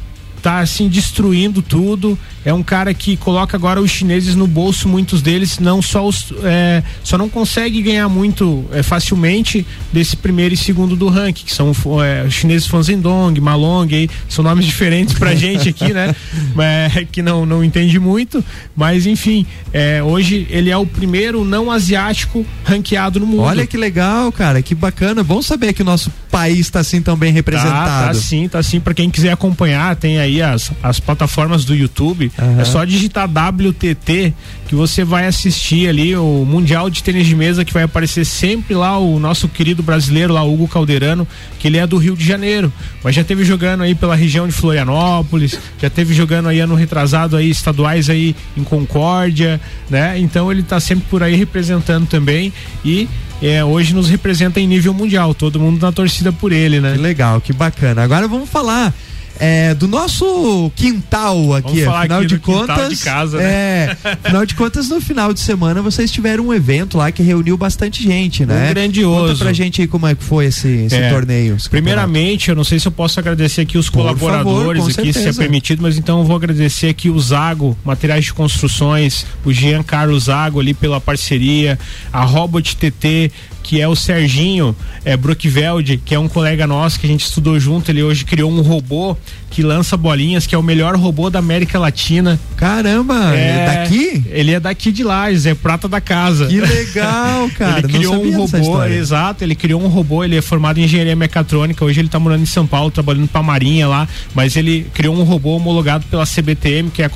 tá 0.44 0.58
assim 0.58 0.88
destruindo 0.88 1.62
tudo. 1.62 2.18
É 2.44 2.52
um 2.52 2.62
cara 2.62 2.92
que 2.92 3.16
coloca 3.16 3.56
agora 3.56 3.80
os 3.80 3.90
chineses 3.90 4.34
no 4.34 4.46
bolso, 4.46 4.86
muitos 4.86 5.22
deles 5.22 5.58
não 5.58 5.80
só 5.80 6.06
os, 6.06 6.26
é, 6.42 6.82
só 7.02 7.16
não 7.16 7.30
consegue 7.30 7.80
ganhar 7.80 8.06
muito 8.10 8.66
é, 8.70 8.82
facilmente 8.82 9.66
desse 9.90 10.14
primeiro 10.14 10.52
e 10.52 10.56
segundo 10.56 10.94
do 10.94 11.08
ranking, 11.08 11.46
que 11.46 11.54
são 11.54 11.72
é, 12.04 12.24
os 12.26 12.34
chineses 12.34 12.66
Fanzendong, 12.66 13.40
Malong, 13.40 13.88
aí, 13.94 14.10
são 14.28 14.44
nomes 14.44 14.66
diferentes 14.68 15.14
pra 15.18 15.34
gente 15.34 15.70
aqui, 15.70 15.92
né? 15.94 16.14
É, 16.64 17.06
que 17.10 17.22
não 17.22 17.46
não 17.46 17.62
entende 17.64 17.98
muito, 17.98 18.44
mas 18.74 19.06
enfim, 19.06 19.46
é, 19.72 20.02
hoje 20.02 20.46
ele 20.50 20.70
é 20.70 20.76
o 20.76 20.86
primeiro 20.86 21.44
não 21.44 21.70
asiático 21.70 22.44
ranqueado 22.64 23.20
no 23.20 23.26
mundo. 23.26 23.42
Olha 23.42 23.66
que 23.66 23.76
legal, 23.76 24.30
cara, 24.32 24.60
que 24.60 24.74
bacana. 24.74 25.22
Bom 25.22 25.40
saber 25.40 25.72
que 25.72 25.82
o 25.82 25.84
nosso 25.84 26.10
país 26.30 26.60
está 26.60 26.80
assim 26.80 27.00
tão 27.00 27.16
bem 27.16 27.30
Tá, 27.32 27.36
representado. 27.36 28.06
tá 28.08 28.14
sim, 28.14 28.48
tá 28.48 28.62
sim. 28.62 28.80
Pra 28.80 28.92
quem 28.92 29.08
quiser 29.10 29.32
acompanhar, 29.32 29.94
tem 29.96 30.18
aí 30.18 30.33
as, 30.42 30.72
as 30.82 31.00
plataformas 31.00 31.64
do 31.64 31.74
YouTube. 31.74 32.30
Aham. 32.38 32.60
É 32.60 32.64
só 32.64 32.84
digitar 32.84 33.28
WTT 33.28 34.34
que 34.66 34.74
você 34.74 35.04
vai 35.04 35.26
assistir 35.26 35.88
ali 35.88 36.16
o 36.16 36.44
Mundial 36.44 36.88
de 36.88 37.02
Tênis 37.02 37.26
de 37.26 37.36
Mesa 37.36 37.64
que 37.64 37.72
vai 37.72 37.82
aparecer 37.82 38.24
sempre 38.24 38.74
lá 38.74 38.98
o 38.98 39.18
nosso 39.18 39.48
querido 39.48 39.82
brasileiro 39.82 40.32
lá, 40.32 40.42
Hugo 40.42 40.66
Calderano, 40.66 41.28
que 41.58 41.68
ele 41.68 41.78
é 41.78 41.86
do 41.86 41.96
Rio 41.96 42.16
de 42.16 42.24
Janeiro, 42.24 42.72
mas 43.02 43.14
já 43.14 43.22
teve 43.22 43.44
jogando 43.44 43.82
aí 43.82 43.94
pela 43.94 44.16
região 44.16 44.46
de 44.46 44.52
Florianópolis, 44.52 45.58
já 45.80 45.90
teve 45.90 46.14
jogando 46.14 46.48
aí 46.48 46.60
ano 46.60 46.74
retrasado 46.74 47.36
aí 47.36 47.50
estaduais 47.50 48.08
aí 48.08 48.34
em 48.56 48.64
Concórdia, 48.64 49.60
né? 49.88 50.18
Então 50.18 50.50
ele 50.50 50.62
tá 50.62 50.80
sempre 50.80 51.04
por 51.10 51.22
aí 51.22 51.36
representando 51.36 52.06
também 52.06 52.52
e 52.84 53.08
é, 53.42 53.64
hoje 53.64 53.94
nos 53.94 54.08
representa 54.08 54.58
em 54.58 54.66
nível 54.66 54.94
mundial, 54.94 55.34
todo 55.34 55.60
mundo 55.60 55.80
na 55.80 55.92
torcida 55.92 56.32
por 56.32 56.52
ele, 56.52 56.80
né? 56.80 56.92
Que 56.92 56.98
legal, 56.98 57.40
que 57.40 57.52
bacana. 57.52 58.02
Agora 58.02 58.26
vamos 58.26 58.48
falar 58.48 58.92
é, 59.38 59.74
do 59.74 59.88
nosso 59.88 60.70
quintal 60.76 61.54
aqui. 61.54 61.68
Vamos 61.68 61.84
falar 61.84 62.00
afinal 62.00 62.18
aqui 62.20 62.28
de 62.28 62.38
contas, 62.38 62.88
de 62.90 63.04
casa, 63.04 63.38
né? 63.38 63.44
é, 63.44 63.96
afinal 64.24 64.46
de 64.46 64.54
contas, 64.54 64.88
no 64.88 65.00
final 65.00 65.32
de 65.32 65.40
semana 65.40 65.82
vocês 65.82 66.10
tiveram 66.10 66.46
um 66.48 66.54
evento 66.54 66.98
lá 66.98 67.10
que 67.10 67.22
reuniu 67.22 67.56
bastante 67.56 68.02
gente, 68.02 68.46
né? 68.46 68.70
Um 68.70 68.74
grandioso. 68.74 69.32
Conta 69.32 69.44
pra 69.44 69.52
gente 69.52 69.80
aí 69.80 69.86
como 69.88 70.06
é 70.06 70.14
que 70.14 70.22
foi 70.22 70.46
esse, 70.46 70.68
esse 70.68 70.94
É, 70.94 71.10
torneio. 71.10 71.56
esse 71.56 71.68
Primeiramente, 71.68 72.48
eu 72.50 72.56
não 72.56 72.64
sei 72.64 72.78
se 72.78 72.86
eu 72.86 72.92
posso 72.92 73.18
agradecer 73.18 73.62
aqui 73.62 73.76
os 73.78 73.88
Por 73.90 73.98
colaboradores 73.98 74.82
favor, 74.82 75.00
aqui, 75.00 75.12
se 75.12 75.18
é 75.18 75.22
certeza. 75.22 75.40
permitido, 75.40 75.82
mas 75.82 75.98
então 75.98 76.20
eu 76.20 76.24
vou 76.24 76.36
agradecer 76.36 76.88
aqui 76.88 77.10
o 77.10 77.18
Zago, 77.20 77.76
Materiais 77.84 78.24
de 78.24 78.32
Construções, 78.32 79.26
o 79.44 79.52
Jean 79.52 79.82
Carlos 79.82 80.24
Zago 80.24 80.60
ali 80.60 80.72
pela 80.74 81.00
parceria, 81.00 81.78
a 82.12 82.22
Robot 82.24 82.76
TT, 82.76 83.30
que 83.64 83.80
é 83.80 83.88
o 83.88 83.96
Serginho 83.96 84.76
é, 85.04 85.16
Brookveld, 85.16 85.96
que 86.04 86.14
é 86.14 86.18
um 86.18 86.28
colega 86.28 86.66
nosso 86.66 87.00
que 87.00 87.06
a 87.06 87.08
gente 87.08 87.24
estudou 87.24 87.58
junto, 87.58 87.90
ele 87.90 88.02
hoje 88.02 88.24
criou 88.24 88.52
um 88.52 88.60
robô 88.60 89.16
que 89.50 89.62
lança 89.62 89.96
bolinhas, 89.96 90.46
que 90.46 90.54
é 90.54 90.58
o 90.58 90.62
melhor 90.62 90.94
robô 90.96 91.30
da 91.30 91.38
América 91.38 91.78
Latina. 91.78 92.38
Caramba, 92.56 93.34
é 93.34 93.66
daqui? 93.66 94.23
Ele 94.34 94.52
é 94.52 94.58
daqui 94.58 94.90
de 94.90 95.04
Lages, 95.04 95.46
é 95.46 95.54
prata 95.54 95.88
da 95.88 96.00
casa. 96.00 96.46
Que 96.46 96.60
legal, 96.60 97.48
cara. 97.56 97.78
ele 97.78 97.88
criou 97.88 98.24
um 98.24 98.36
robô, 98.36 98.84
exato, 98.84 99.44
ele 99.44 99.54
criou 99.54 99.82
um 99.82 99.86
robô, 99.86 100.24
ele 100.24 100.36
é 100.36 100.42
formado 100.42 100.78
em 100.78 100.84
engenharia 100.84 101.14
mecatrônica, 101.14 101.84
hoje 101.84 102.00
ele 102.00 102.08
tá 102.08 102.18
morando 102.18 102.42
em 102.42 102.46
São 102.46 102.66
Paulo, 102.66 102.90
trabalhando 102.90 103.28
pra 103.28 103.42
Marinha 103.42 103.86
lá, 103.86 104.08
mas 104.34 104.56
ele 104.56 104.86
criou 104.92 105.16
um 105.16 105.22
robô 105.22 105.56
homologado 105.56 106.04
pela 106.10 106.24
CBTM, 106.26 106.90
que 106.90 107.00
é 107.00 107.06
a 107.06 107.10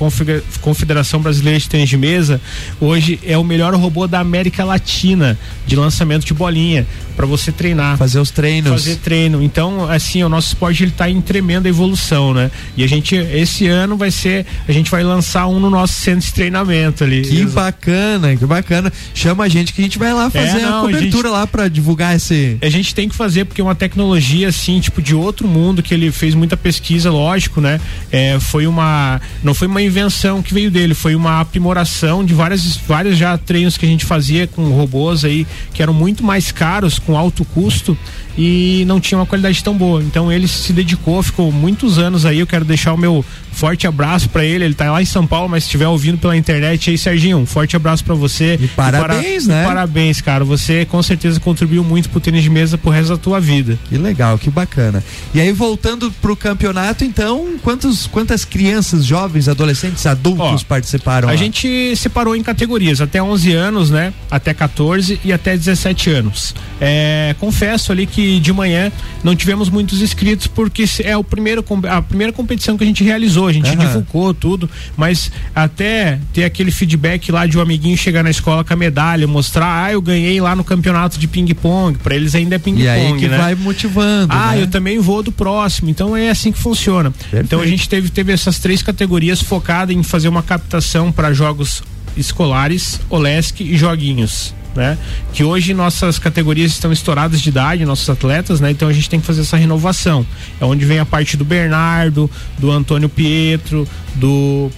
Confederação 0.61 1.19
Brasileira 1.19 1.59
de 1.59 1.67
Tênis 1.67 1.89
de 1.89 1.97
Mesa. 1.97 2.39
Hoje 2.79 3.19
é 3.25 3.37
o 3.37 3.43
melhor 3.43 3.73
robô 3.75 4.07
da 4.07 4.19
América 4.19 4.63
Latina 4.63 5.37
de 5.67 5.75
lançamento 5.75 6.25
de 6.25 6.33
bolinha 6.33 6.87
para 7.17 7.25
você 7.25 7.51
treinar. 7.51 7.97
Fazer 7.97 8.19
os 8.19 8.31
treinos. 8.31 8.71
Fazer 8.71 8.95
treino. 8.95 9.43
Então, 9.43 9.89
assim, 9.89 10.23
o 10.23 10.29
nosso 10.29 10.47
esporte 10.47 10.83
ele 10.83 10.91
tá 10.91 11.09
em 11.09 11.19
tremenda 11.19 11.67
evolução, 11.67 12.33
né? 12.33 12.49
E 12.77 12.83
a 12.83 12.87
gente, 12.87 13.13
esse 13.13 13.67
ano 13.67 13.97
vai 13.97 14.09
ser, 14.09 14.45
a 14.65 14.71
gente 14.71 14.89
vai 14.89 15.03
lançar 15.03 15.47
um 15.47 15.59
no 15.59 15.69
nosso 15.69 15.93
centro 15.95 16.25
de 16.25 16.33
treinamento 16.33 17.03
ali. 17.09 17.21
Que 17.21 17.41
Exato. 17.41 17.51
bacana, 17.51 18.35
que 18.35 18.45
bacana. 18.45 18.93
Chama 19.13 19.43
a 19.43 19.49
gente 19.49 19.73
que 19.73 19.81
a 19.81 19.83
gente 19.83 19.97
vai 19.97 20.13
lá 20.13 20.27
é, 20.27 20.29
fazer 20.29 20.59
é, 20.59 20.61
não, 20.61 20.79
a 20.79 20.81
cobertura 20.81 21.27
a 21.27 21.31
gente, 21.31 21.39
lá 21.39 21.47
para 21.47 21.67
divulgar 21.67 22.15
esse. 22.15 22.57
A 22.61 22.69
gente 22.69 22.93
tem 22.93 23.09
que 23.09 23.15
fazer 23.15 23.45
porque 23.45 23.61
é 23.61 23.63
uma 23.63 23.75
tecnologia 23.75 24.47
assim, 24.49 24.79
tipo 24.79 25.01
de 25.01 25.15
outro 25.15 25.47
mundo 25.47 25.81
que 25.83 25.93
ele 25.93 26.11
fez 26.11 26.35
muita 26.35 26.55
pesquisa, 26.55 27.11
lógico, 27.11 27.59
né? 27.61 27.79
É, 28.11 28.39
foi 28.39 28.67
uma, 28.67 29.21
não 29.43 29.53
foi 29.53 29.67
uma 29.67 29.81
invenção 29.81 30.41
que 30.41 30.53
veio 30.53 30.71
dele, 30.71 30.93
foi 30.93 31.15
uma 31.15 31.39
aprimoração 31.39 32.23
de 32.23 32.33
várias, 32.33 32.77
vários 32.77 33.17
já 33.17 33.37
treinos 33.37 33.77
que 33.77 33.85
a 33.85 33.89
gente 33.89 34.05
fazia 34.05 34.47
com 34.47 34.69
robôs 34.69 35.25
aí 35.25 35.45
que 35.73 35.81
eram 35.81 35.93
muito 35.93 36.23
mais 36.23 36.51
caros 36.51 36.99
com 36.99 37.17
alto 37.17 37.43
custo 37.45 37.97
e 38.37 38.83
não 38.87 38.99
tinha 38.99 39.17
uma 39.17 39.25
qualidade 39.25 39.63
tão 39.63 39.77
boa. 39.77 40.01
Então 40.01 40.31
ele 40.31 40.47
se 40.47 40.71
dedicou, 40.71 41.21
ficou 41.21 41.51
muitos 41.51 41.97
anos 41.97 42.25
aí. 42.25 42.39
Eu 42.39 42.47
quero 42.47 42.63
deixar 42.63 42.93
o 42.93 42.97
meu 42.97 43.23
forte 43.59 43.85
abraço 43.85 44.29
para 44.29 44.45
ele. 44.45 44.63
Ele 44.63 44.73
tá 44.73 44.89
lá 44.89 45.01
em 45.01 45.05
São 45.05 45.27
Paulo, 45.27 45.49
mas 45.49 45.63
se 45.63 45.67
estiver 45.67 45.87
ouvindo 45.87 46.17
pela 46.17 46.35
internet 46.35 46.89
aí, 46.89 46.97
Serginho, 46.97 47.37
um 47.37 47.45
forte 47.45 47.75
abraço 47.75 48.05
para 48.05 48.15
você. 48.15 48.57
E 48.59 48.67
parabéns, 48.69 49.43
e 49.43 49.47
para, 49.47 49.55
né? 49.55 49.63
E 49.63 49.67
parabéns, 49.67 50.21
cara. 50.21 50.45
Você 50.45 50.85
com 50.85 51.03
certeza 51.03 51.39
contribuiu 51.39 51.83
muito 51.83 52.09
pro 52.09 52.21
tênis 52.21 52.41
de 52.41 52.49
mesa 52.49 52.77
pro 52.77 52.89
resto 52.89 53.09
da 53.09 53.17
tua 53.17 53.39
vida. 53.39 53.77
Que 53.89 53.97
legal, 53.97 54.37
que 54.37 54.49
bacana. 54.49 55.03
E 55.33 55.41
aí, 55.41 55.51
voltando 55.51 56.09
pro 56.21 56.37
campeonato, 56.37 57.03
então, 57.03 57.55
quantos, 57.61 58.07
quantas 58.07 58.45
crianças, 58.45 59.05
jovens, 59.05 59.49
adolescentes, 59.49 60.05
adultos 60.05 60.61
Ó, 60.63 60.65
participaram? 60.65 61.27
A 61.27 61.31
lá? 61.31 61.37
gente 61.37 61.95
separou 61.97 62.35
em 62.35 62.41
categorias, 62.41 63.01
até 63.01 63.21
11 63.21 63.51
anos, 63.51 63.89
né? 63.89 64.13
Até 64.31 64.53
14 64.53 65.19
e 65.23 65.33
até 65.33 65.57
17 65.57 66.09
anos. 66.11 66.55
É, 66.79 67.35
confesso 67.39 67.91
ali 67.91 68.05
que 68.05 68.39
de 68.39 68.53
manhã 68.53 68.89
não 69.21 69.35
tivemos 69.35 69.69
muitos 69.69 70.01
inscritos 70.01 70.47
porque 70.47 70.85
é 71.03 71.17
o 71.17 71.23
primeiro, 71.23 71.65
a 71.89 72.01
primeira 72.01 72.31
competição 72.31 72.77
que 72.77 72.85
a 72.85 72.87
gente 72.87 73.03
realizou 73.03 73.48
a 73.49 73.53
gente 73.53 73.69
uhum. 73.69 73.77
divulgou 73.77 74.33
tudo, 74.33 74.69
mas 74.95 75.31
até 75.53 76.19
ter 76.33 76.43
aquele 76.43 76.71
feedback 76.71 77.31
lá 77.31 77.45
de 77.45 77.57
um 77.57 77.61
amiguinho 77.61 77.97
chegar 77.97 78.23
na 78.23 78.29
escola 78.29 78.63
com 78.63 78.73
a 78.73 78.75
medalha, 78.75 79.27
mostrar, 79.27 79.85
ah, 79.85 79.91
eu 79.91 80.01
ganhei 80.01 80.39
lá 80.39 80.55
no 80.55 80.63
campeonato 80.63 81.19
de 81.19 81.27
ping-pong, 81.27 81.97
para 81.97 82.15
eles 82.15 82.35
ainda 82.35 82.55
é 82.55 82.59
ping-pong. 82.59 82.83
E 82.83 82.89
aí 82.89 83.13
que 83.17 83.27
né? 83.27 83.37
vai 83.37 83.55
motivando. 83.55 84.33
Ah, 84.33 84.51
né? 84.51 84.61
eu 84.61 84.67
também 84.67 84.99
vou 84.99 85.23
do 85.23 85.31
próximo. 85.31 85.89
Então 85.89 86.15
é 86.15 86.29
assim 86.29 86.51
que 86.51 86.59
funciona. 86.59 87.11
Perfeito. 87.11 87.45
Então 87.45 87.61
a 87.61 87.67
gente 87.67 87.87
teve, 87.87 88.09
teve 88.09 88.31
essas 88.31 88.59
três 88.59 88.81
categorias 88.81 89.41
focadas 89.41 89.95
em 89.95 90.03
fazer 90.03 90.27
uma 90.27 90.43
captação 90.43 91.11
para 91.11 91.33
jogos 91.33 91.83
escolares, 92.15 92.99
OLESC 93.09 93.63
e 93.63 93.77
joguinhos 93.77 94.53
né? 94.79 94.97
Que 95.33 95.43
hoje 95.43 95.73
nossas 95.73 96.17
categorias 96.17 96.71
estão 96.71 96.89
estouradas 96.91 97.41
de 97.41 97.49
idade, 97.49 97.85
nossos 97.85 98.09
atletas, 98.09 98.61
né? 98.61 98.71
Então 98.71 98.87
a 98.87 98.93
gente 98.93 99.09
tem 99.09 99.19
que 99.19 99.25
fazer 99.25 99.41
essa 99.41 99.57
renovação. 99.57 100.25
É 100.59 100.63
onde 100.63 100.85
vem 100.85 100.99
a 100.99 101.05
parte 101.05 101.35
do 101.35 101.43
Bernardo, 101.43 102.31
do 102.57 102.71
Antônio 102.71 103.09
Pietro, 103.09 103.85
do 104.15 104.71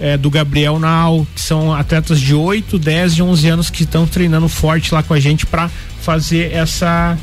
é, 0.00 0.16
do 0.16 0.28
Gabriel 0.28 0.78
Nau, 0.80 1.24
que 1.34 1.40
são 1.40 1.72
atletas 1.72 2.18
de 2.20 2.34
8, 2.34 2.78
10 2.78 3.12
e 3.12 3.22
11 3.22 3.48
anos 3.48 3.70
que 3.70 3.84
estão 3.84 4.06
treinando 4.06 4.48
forte 4.48 4.92
lá 4.92 5.02
com 5.02 5.14
a 5.14 5.20
gente 5.20 5.46
para 5.46 5.70
fazer 6.00 6.52
essa 6.52 7.16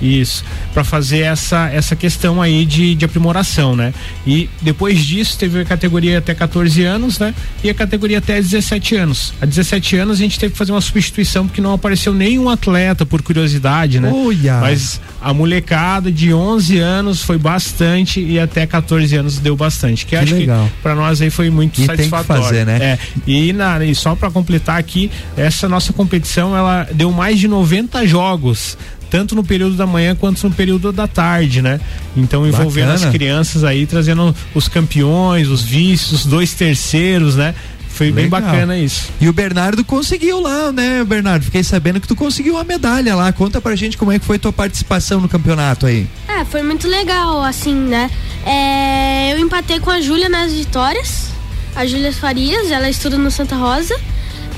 isso, 0.00 0.44
para 0.72 0.82
fazer 0.82 1.20
essa, 1.20 1.68
essa 1.68 1.94
questão 1.94 2.40
aí 2.40 2.64
de, 2.64 2.94
de 2.94 3.04
aprimoração, 3.04 3.76
né? 3.76 3.92
E 4.26 4.48
depois 4.62 4.98
disso 5.04 5.38
teve 5.38 5.60
a 5.60 5.64
categoria 5.64 6.18
até 6.18 6.34
14 6.34 6.82
anos, 6.84 7.18
né? 7.18 7.34
E 7.62 7.70
a 7.70 7.74
categoria 7.74 8.18
até 8.18 8.40
17 8.40 8.96
anos. 8.96 9.34
A 9.40 9.46
17 9.46 9.96
anos 9.96 10.18
a 10.18 10.22
gente 10.22 10.38
teve 10.38 10.52
que 10.52 10.58
fazer 10.58 10.72
uma 10.72 10.80
substituição 10.80 11.46
porque 11.46 11.60
não 11.60 11.72
apareceu 11.72 12.14
nenhum 12.14 12.48
atleta 12.48 13.04
por 13.04 13.22
curiosidade, 13.22 14.00
né? 14.00 14.10
Uia. 14.10 14.58
Mas 14.60 15.00
a 15.20 15.34
molecada 15.34 16.10
de 16.10 16.32
11 16.32 16.78
anos 16.78 17.22
foi 17.22 17.36
bastante 17.38 18.20
e 18.20 18.38
até 18.38 18.66
14 18.66 19.14
anos 19.16 19.38
deu 19.38 19.56
bastante. 19.56 20.04
Que, 20.04 20.10
que 20.10 20.16
acho 20.16 20.34
legal. 20.34 20.66
que 20.66 20.82
para 20.82 20.94
nós 20.94 21.20
aí 21.20 21.30
foi 21.30 21.50
muito 21.50 21.80
e 21.80 21.86
satisfatório. 21.86 22.42
Tem 22.42 22.42
que 22.42 22.48
fazer, 22.48 22.66
né? 22.66 22.78
É. 22.80 22.98
E, 23.26 23.52
na, 23.52 23.84
e 23.84 23.94
só 23.94 24.14
para 24.14 24.30
completar 24.30 24.78
aqui, 24.78 25.10
essa 25.36 25.68
nossa 25.68 25.92
competição 25.92 26.56
ela 26.56 26.88
deu 26.92 27.10
mais 27.10 27.38
de 27.38 27.46
90 27.48 28.06
jogos 28.06 28.76
tanto 29.10 29.34
no 29.34 29.42
período 29.42 29.74
da 29.76 29.86
manhã 29.86 30.14
quanto 30.14 30.48
no 30.48 30.54
período 30.54 30.92
da 30.92 31.08
tarde, 31.08 31.60
né? 31.60 31.80
Então 32.16 32.46
envolvendo 32.46 32.88
Bacana. 32.92 33.06
as 33.06 33.12
crianças 33.12 33.64
aí, 33.64 33.84
trazendo 33.84 34.34
os 34.54 34.68
campeões, 34.68 35.48
os 35.48 35.62
vices, 35.62 36.12
os 36.12 36.26
dois 36.26 36.54
terceiros, 36.54 37.34
né? 37.36 37.54
Foi 37.88 38.06
Legal. 38.06 38.22
bem 38.22 38.30
bacana 38.30 38.78
isso. 38.78 39.10
E 39.20 39.28
o 39.28 39.32
Bernardo 39.32 39.84
conseguiu 39.84 40.40
lá, 40.40 40.72
né, 40.72 41.04
Bernardo? 41.04 41.44
Fiquei 41.44 41.62
sabendo 41.62 42.00
que 42.00 42.08
tu 42.08 42.16
conseguiu 42.16 42.54
uma 42.54 42.64
medalha 42.64 43.14
lá. 43.14 43.30
Conta 43.32 43.60
pra 43.60 43.76
gente 43.76 43.98
como 43.98 44.12
é 44.12 44.18
que 44.18 44.24
foi 44.24 44.38
tua 44.38 44.52
participação 44.52 45.20
no 45.20 45.28
campeonato 45.28 45.84
aí. 45.84 46.06
É, 46.26 46.44
foi 46.44 46.62
muito 46.62 46.88
legal, 46.88 47.42
assim, 47.42 47.74
né? 47.74 48.08
É, 48.46 49.34
eu 49.34 49.38
empatei 49.38 49.80
com 49.80 49.90
a 49.90 50.00
Júlia 50.00 50.28
nas 50.28 50.52
vitórias. 50.52 51.30
A 51.74 51.84
Júlia 51.84 52.12
Farias, 52.12 52.70
ela 52.70 52.88
estuda 52.88 53.18
no 53.18 53.30
Santa 53.30 53.56
Rosa. 53.56 53.94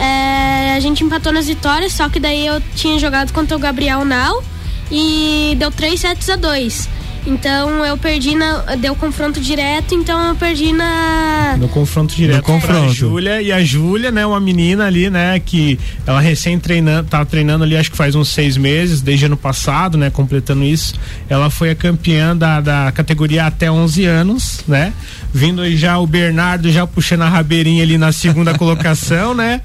É, 0.03 0.75
a 0.75 0.81
gente 0.81 1.05
empatou 1.05 1.33
nas 1.33 1.47
vitórias, 1.47 1.93
só 1.93 2.09
que 2.09 2.19
daí 2.19 2.45
eu 2.45 2.61
tinha 2.75 2.99
jogado 2.99 3.33
contra 3.33 3.57
o 3.57 3.61
Gabriel 3.61 4.05
Nau 4.05 4.43
e 4.91 5.55
deu 5.57 5.71
3 5.71 6.01
sets 6.01 6.29
a 6.29 6.35
2. 6.35 6.89
Então 7.25 7.85
eu 7.85 7.97
perdi 7.97 8.35
na. 8.35 8.75
Deu 8.77 8.97
confronto 8.97 9.41
direto, 9.41 9.95
então 9.95 10.21
eu 10.29 10.35
perdi 10.35 10.73
na. 10.73 11.57
No 11.57 11.69
confronto 11.69 12.15
direto 12.15 12.39
no 12.39 12.43
confronto. 12.43 12.91
a 12.91 12.93
Júlia. 12.93 13.43
E 13.43 13.53
a 13.53 13.63
Júlia, 13.63 14.11
né, 14.11 14.27
uma 14.27 14.41
menina 14.41 14.87
ali, 14.87 15.09
né, 15.09 15.39
que 15.39 15.79
ela 16.05 16.21
recém 16.21 16.59
treinando, 16.59 17.09
tá 17.09 17.25
treinando 17.25 17.63
ali, 17.63 17.77
acho 17.77 17.91
que 17.91 17.97
faz 17.97 18.15
uns 18.15 18.29
seis 18.29 18.57
meses, 18.57 19.01
desde 19.01 19.27
ano 19.27 19.37
passado, 19.37 19.97
né, 19.97 20.11
completando 20.11 20.65
isso. 20.65 20.95
Ela 21.29 21.49
foi 21.49 21.71
a 21.71 21.75
campeã 21.77 22.37
da, 22.37 22.61
da 22.61 22.91
categoria 22.93 23.47
até 23.47 23.71
11 23.71 24.05
anos, 24.05 24.61
né? 24.67 24.93
Vindo 25.33 25.63
aí 25.63 25.77
já 25.77 25.99
o 25.99 26.07
Bernardo 26.07 26.71
já 26.71 26.87
puxando 26.87 27.23
a 27.23 27.29
rabeirinha 27.29 27.85
ali 27.85 27.97
na 27.97 28.11
segunda 28.11 28.53
colocação, 28.59 29.33
né? 29.33 29.61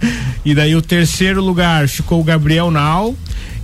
E 0.46 0.54
daí 0.54 0.76
o 0.76 0.82
terceiro 0.82 1.42
lugar 1.42 1.88
ficou 1.88 2.22
o 2.22 2.24
Gabriel 2.24 2.70
Nau. 2.70 3.16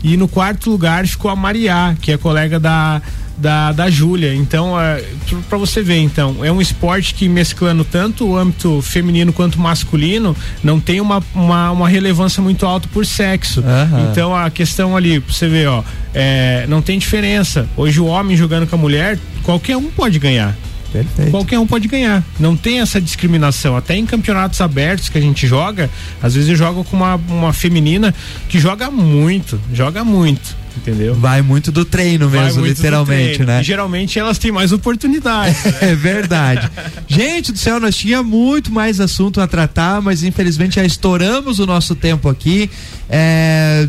E 0.04 0.18
no 0.18 0.28
quarto 0.28 0.70
lugar 0.70 1.08
ficou 1.08 1.32
a 1.32 1.36
Mariá, 1.36 1.96
que 2.02 2.12
é 2.12 2.18
colega 2.18 2.60
da 2.60 3.02
da, 3.38 3.72
da 3.72 3.90
Júlia. 3.90 4.34
Então, 4.34 4.80
é, 4.80 5.04
para 5.50 5.58
você 5.58 5.82
ver, 5.82 5.98
então, 5.98 6.44
é 6.44 6.52
um 6.52 6.62
esporte 6.62 7.14
que 7.14 7.28
mesclando 7.28 7.84
tanto 7.84 8.28
o 8.28 8.38
âmbito 8.38 8.82
feminino 8.82 9.34
quanto 9.34 9.60
masculino, 9.60 10.36
não 10.64 10.80
tem 10.80 11.02
uma, 11.02 11.24
uma, 11.34 11.72
uma 11.72 11.90
relevância 11.90 12.42
muito 12.42 12.66
alta 12.66 12.88
por 12.92 13.06
sexo. 13.06 13.62
Uhum. 13.62 14.12
Então, 14.12 14.36
a 14.36 14.50
questão 14.50 14.96
ali, 14.96 15.20
pra 15.20 15.34
você 15.34 15.48
ver, 15.48 15.68
ó, 15.68 15.84
é, 16.14 16.66
não 16.68 16.82
tem 16.82 16.98
diferença. 17.00 17.68
Hoje 17.76 18.00
o 18.00 18.06
homem 18.06 18.38
jogando 18.38 18.68
com 18.68 18.76
a 18.76 18.80
mulher, 18.80 19.18
qualquer 19.44 19.78
um 19.78 19.90
pode 19.90 20.20
ganhar. 20.20 20.56
Perfeito. 20.92 21.32
Qualquer 21.32 21.58
um 21.58 21.66
pode 21.66 21.88
ganhar. 21.88 22.24
Não 22.40 22.56
tem 22.56 22.80
essa 22.80 23.02
discriminação. 23.02 23.76
Até 23.76 23.96
em 23.96 24.06
campeonatos 24.06 24.62
abertos 24.62 25.10
que 25.10 25.18
a 25.18 25.22
gente 25.22 25.48
joga, 25.48 25.90
às 26.22 26.36
vezes 26.36 26.52
eu 26.52 26.56
jogo 26.56 26.84
com 26.84 26.96
uma, 26.96 27.16
uma 27.16 27.52
feminina 27.52 28.14
que 28.48 28.60
joga 28.60 28.92
muito, 28.92 29.60
joga 29.74 30.04
muito 30.04 30.63
entendeu? 30.78 31.16
Vai 31.16 31.42
muito 31.42 31.72
do 31.72 31.86
treino 31.86 32.30
mesmo, 32.30 32.66
literalmente, 32.66 33.36
treino. 33.36 33.52
né? 33.52 33.62
E 33.62 33.64
geralmente 33.64 34.20
elas 34.20 34.38
têm 34.38 34.52
mais 34.52 34.72
oportunidades. 34.72 35.64
Né? 35.74 35.92
é 35.92 35.96
verdade. 35.96 36.70
Gente 37.08 37.52
do 37.52 37.58
céu, 37.58 37.80
nós 37.80 37.96
tinha 37.96 38.22
muito 38.22 38.72
mais 38.72 39.00
assunto 39.00 39.40
a 39.42 39.48
tratar, 39.48 40.02
mas 40.02 40.24
infelizmente 40.24 40.76
já 40.76 40.86
estouramos 40.86 41.60
o 41.60 41.66
nosso 41.66 41.96
tempo 41.96 42.30
aqui. 42.30 42.70
É 43.10 43.88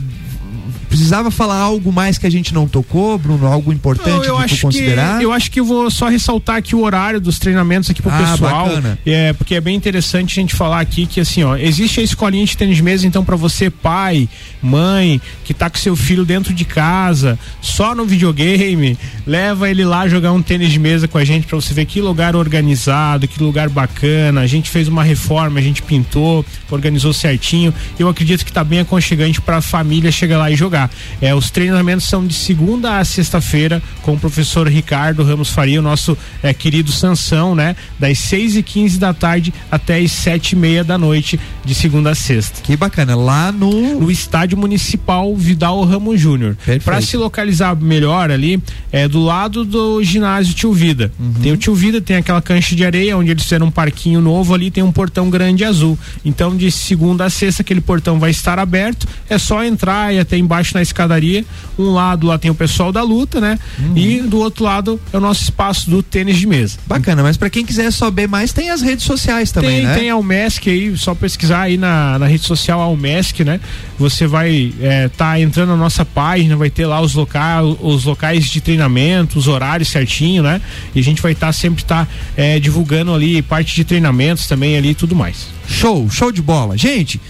Precisava 0.94 1.28
falar 1.28 1.56
algo 1.56 1.92
mais 1.92 2.18
que 2.18 2.24
a 2.24 2.30
gente 2.30 2.54
não 2.54 2.68
tocou, 2.68 3.18
Bruno? 3.18 3.48
Algo 3.48 3.72
importante 3.72 4.28
não, 4.28 4.36
eu 4.36 4.38
acho 4.38 4.60
considerar? 4.60 5.18
Que, 5.18 5.24
eu 5.24 5.32
acho 5.32 5.50
que 5.50 5.58
eu 5.58 5.64
vou 5.64 5.90
só 5.90 6.06
ressaltar 6.06 6.54
aqui 6.54 6.76
o 6.76 6.84
horário 6.84 7.20
dos 7.20 7.36
treinamentos 7.36 7.90
aqui 7.90 8.00
pro 8.00 8.12
ah, 8.12 8.18
pessoal. 8.18 8.68
Bacana. 8.68 8.96
É, 9.04 9.32
porque 9.32 9.56
é 9.56 9.60
bem 9.60 9.74
interessante 9.74 10.38
a 10.38 10.40
gente 10.40 10.54
falar 10.54 10.78
aqui 10.78 11.04
que 11.04 11.18
assim, 11.18 11.42
ó, 11.42 11.56
existe 11.56 11.98
a 11.98 12.02
escolinha 12.04 12.46
de 12.46 12.56
tênis 12.56 12.76
de 12.76 12.82
mesa, 12.84 13.08
então 13.08 13.24
para 13.24 13.34
você, 13.34 13.68
pai, 13.70 14.28
mãe, 14.62 15.20
que 15.42 15.52
tá 15.52 15.68
com 15.68 15.76
seu 15.78 15.96
filho 15.96 16.24
dentro 16.24 16.54
de 16.54 16.64
casa, 16.64 17.36
só 17.60 17.92
no 17.92 18.04
videogame, 18.04 18.96
leva 19.26 19.68
ele 19.68 19.84
lá 19.84 20.06
jogar 20.06 20.30
um 20.30 20.40
tênis 20.40 20.70
de 20.70 20.78
mesa 20.78 21.08
com 21.08 21.18
a 21.18 21.24
gente 21.24 21.44
para 21.44 21.56
você 21.56 21.74
ver 21.74 21.86
que 21.86 22.00
lugar 22.00 22.36
organizado, 22.36 23.26
que 23.26 23.42
lugar 23.42 23.68
bacana. 23.68 24.42
A 24.42 24.46
gente 24.46 24.70
fez 24.70 24.86
uma 24.86 25.02
reforma, 25.02 25.58
a 25.58 25.62
gente 25.62 25.82
pintou, 25.82 26.46
organizou 26.70 27.12
certinho. 27.12 27.74
Eu 27.98 28.08
acredito 28.08 28.44
que 28.44 28.52
tá 28.52 28.62
bem 28.62 28.78
aconchegante 28.78 29.40
para 29.40 29.56
a 29.56 29.60
família 29.60 30.12
chegar 30.12 30.38
lá 30.38 30.52
e 30.52 30.54
jogar. 30.54 30.83
É, 31.20 31.34
os 31.34 31.50
treinamentos 31.50 32.06
são 32.06 32.26
de 32.26 32.34
segunda 32.34 32.98
a 32.98 33.04
sexta-feira 33.04 33.82
com 34.02 34.14
o 34.14 34.18
professor 34.18 34.68
Ricardo 34.68 35.22
Ramos 35.22 35.50
Faria, 35.50 35.80
o 35.80 35.82
nosso 35.82 36.16
é, 36.42 36.52
querido 36.54 36.92
Sansão, 36.92 37.54
né? 37.54 37.76
Das 37.98 38.18
6 38.18 38.56
e 38.56 38.62
15 38.62 38.98
da 38.98 39.12
tarde 39.12 39.52
até 39.70 39.98
as 39.98 40.12
sete 40.12 40.52
e 40.52 40.56
meia 40.56 40.82
da 40.82 40.96
noite, 40.96 41.38
de 41.64 41.74
segunda 41.74 42.10
a 42.10 42.14
sexta. 42.14 42.60
Que 42.62 42.76
bacana, 42.76 43.14
lá 43.14 43.52
no. 43.52 44.00
No 44.00 44.10
estádio 44.10 44.56
municipal 44.56 45.34
Vidal 45.36 45.84
Ramos 45.84 46.20
Júnior. 46.20 46.56
Para 46.84 47.00
se 47.00 47.16
localizar 47.16 47.76
melhor 47.76 48.30
ali, 48.30 48.62
é 48.90 49.06
do 49.06 49.20
lado 49.22 49.64
do 49.64 50.02
ginásio 50.02 50.54
Tio 50.54 50.72
Vida. 50.72 51.12
Uhum. 51.18 51.34
Tem 51.42 51.52
o 51.52 51.56
Tio 51.56 51.74
Vida, 51.74 52.00
tem 52.00 52.16
aquela 52.16 52.40
cancha 52.40 52.74
de 52.74 52.84
areia 52.84 53.16
onde 53.16 53.30
eles 53.30 53.42
fizeram 53.42 53.66
um 53.66 53.70
parquinho 53.70 54.20
novo 54.20 54.54
ali, 54.54 54.70
tem 54.70 54.82
um 54.82 54.92
portão 54.92 55.30
grande 55.30 55.64
azul. 55.64 55.98
Então, 56.24 56.56
de 56.56 56.70
segunda 56.70 57.24
a 57.24 57.30
sexta, 57.30 57.62
aquele 57.62 57.80
portão 57.80 58.18
vai 58.18 58.30
estar 58.30 58.58
aberto. 58.58 59.06
É 59.28 59.38
só 59.38 59.64
entrar 59.64 60.14
e 60.14 60.18
até 60.18 60.36
embaixo 60.36 60.73
na 60.74 60.82
escadaria. 60.82 61.44
Um 61.78 61.92
lado 61.92 62.26
lá 62.26 62.38
tem 62.38 62.50
o 62.50 62.54
pessoal 62.54 62.92
da 62.92 63.02
luta, 63.02 63.40
né? 63.40 63.58
Uhum. 63.78 63.96
E 63.96 64.18
do 64.20 64.38
outro 64.38 64.64
lado 64.64 65.00
é 65.12 65.16
o 65.16 65.20
nosso 65.20 65.42
espaço 65.42 65.88
do 65.88 66.02
tênis 66.02 66.36
de 66.36 66.46
mesa. 66.46 66.78
Bacana, 66.86 67.22
mas 67.22 67.36
pra 67.36 67.48
quem 67.48 67.64
quiser 67.64 67.90
saber 67.92 68.28
mais, 68.28 68.52
tem 68.52 68.70
as 68.70 68.82
redes 68.82 69.04
sociais 69.04 69.50
também, 69.50 69.76
tem, 69.76 69.86
né? 69.86 69.94
tem 69.94 70.10
a 70.10 70.14
Almesc 70.14 70.68
aí, 70.68 70.96
só 70.96 71.14
pesquisar 71.14 71.62
aí 71.62 71.76
na, 71.76 72.18
na 72.18 72.26
rede 72.26 72.44
social 72.44 72.80
Almesc, 72.80 73.44
né? 73.44 73.60
Você 73.98 74.26
vai 74.26 74.72
é, 74.80 75.08
tá 75.08 75.38
entrando 75.40 75.70
na 75.70 75.76
nossa 75.76 76.04
página, 76.04 76.56
vai 76.56 76.70
ter 76.70 76.86
lá 76.86 77.00
os 77.00 77.14
locais, 77.14 77.76
os 77.80 78.04
locais 78.04 78.46
de 78.46 78.60
treinamento, 78.60 79.38
os 79.38 79.48
horários 79.48 79.88
certinho, 79.88 80.42
né? 80.42 80.60
E 80.94 81.00
a 81.00 81.02
gente 81.02 81.22
vai 81.22 81.32
estar 81.32 81.52
sempre 81.52 81.84
tá 81.84 82.06
é, 82.36 82.58
divulgando 82.58 83.12
ali 83.14 83.40
parte 83.42 83.74
de 83.74 83.84
treinamentos 83.84 84.46
também 84.46 84.76
ali 84.76 84.90
e 84.90 84.94
tudo 84.94 85.14
mais. 85.14 85.48
Show, 85.66 86.08
show 86.10 86.30
de 86.32 86.42
bola. 86.42 86.76
Gente, 86.76 87.20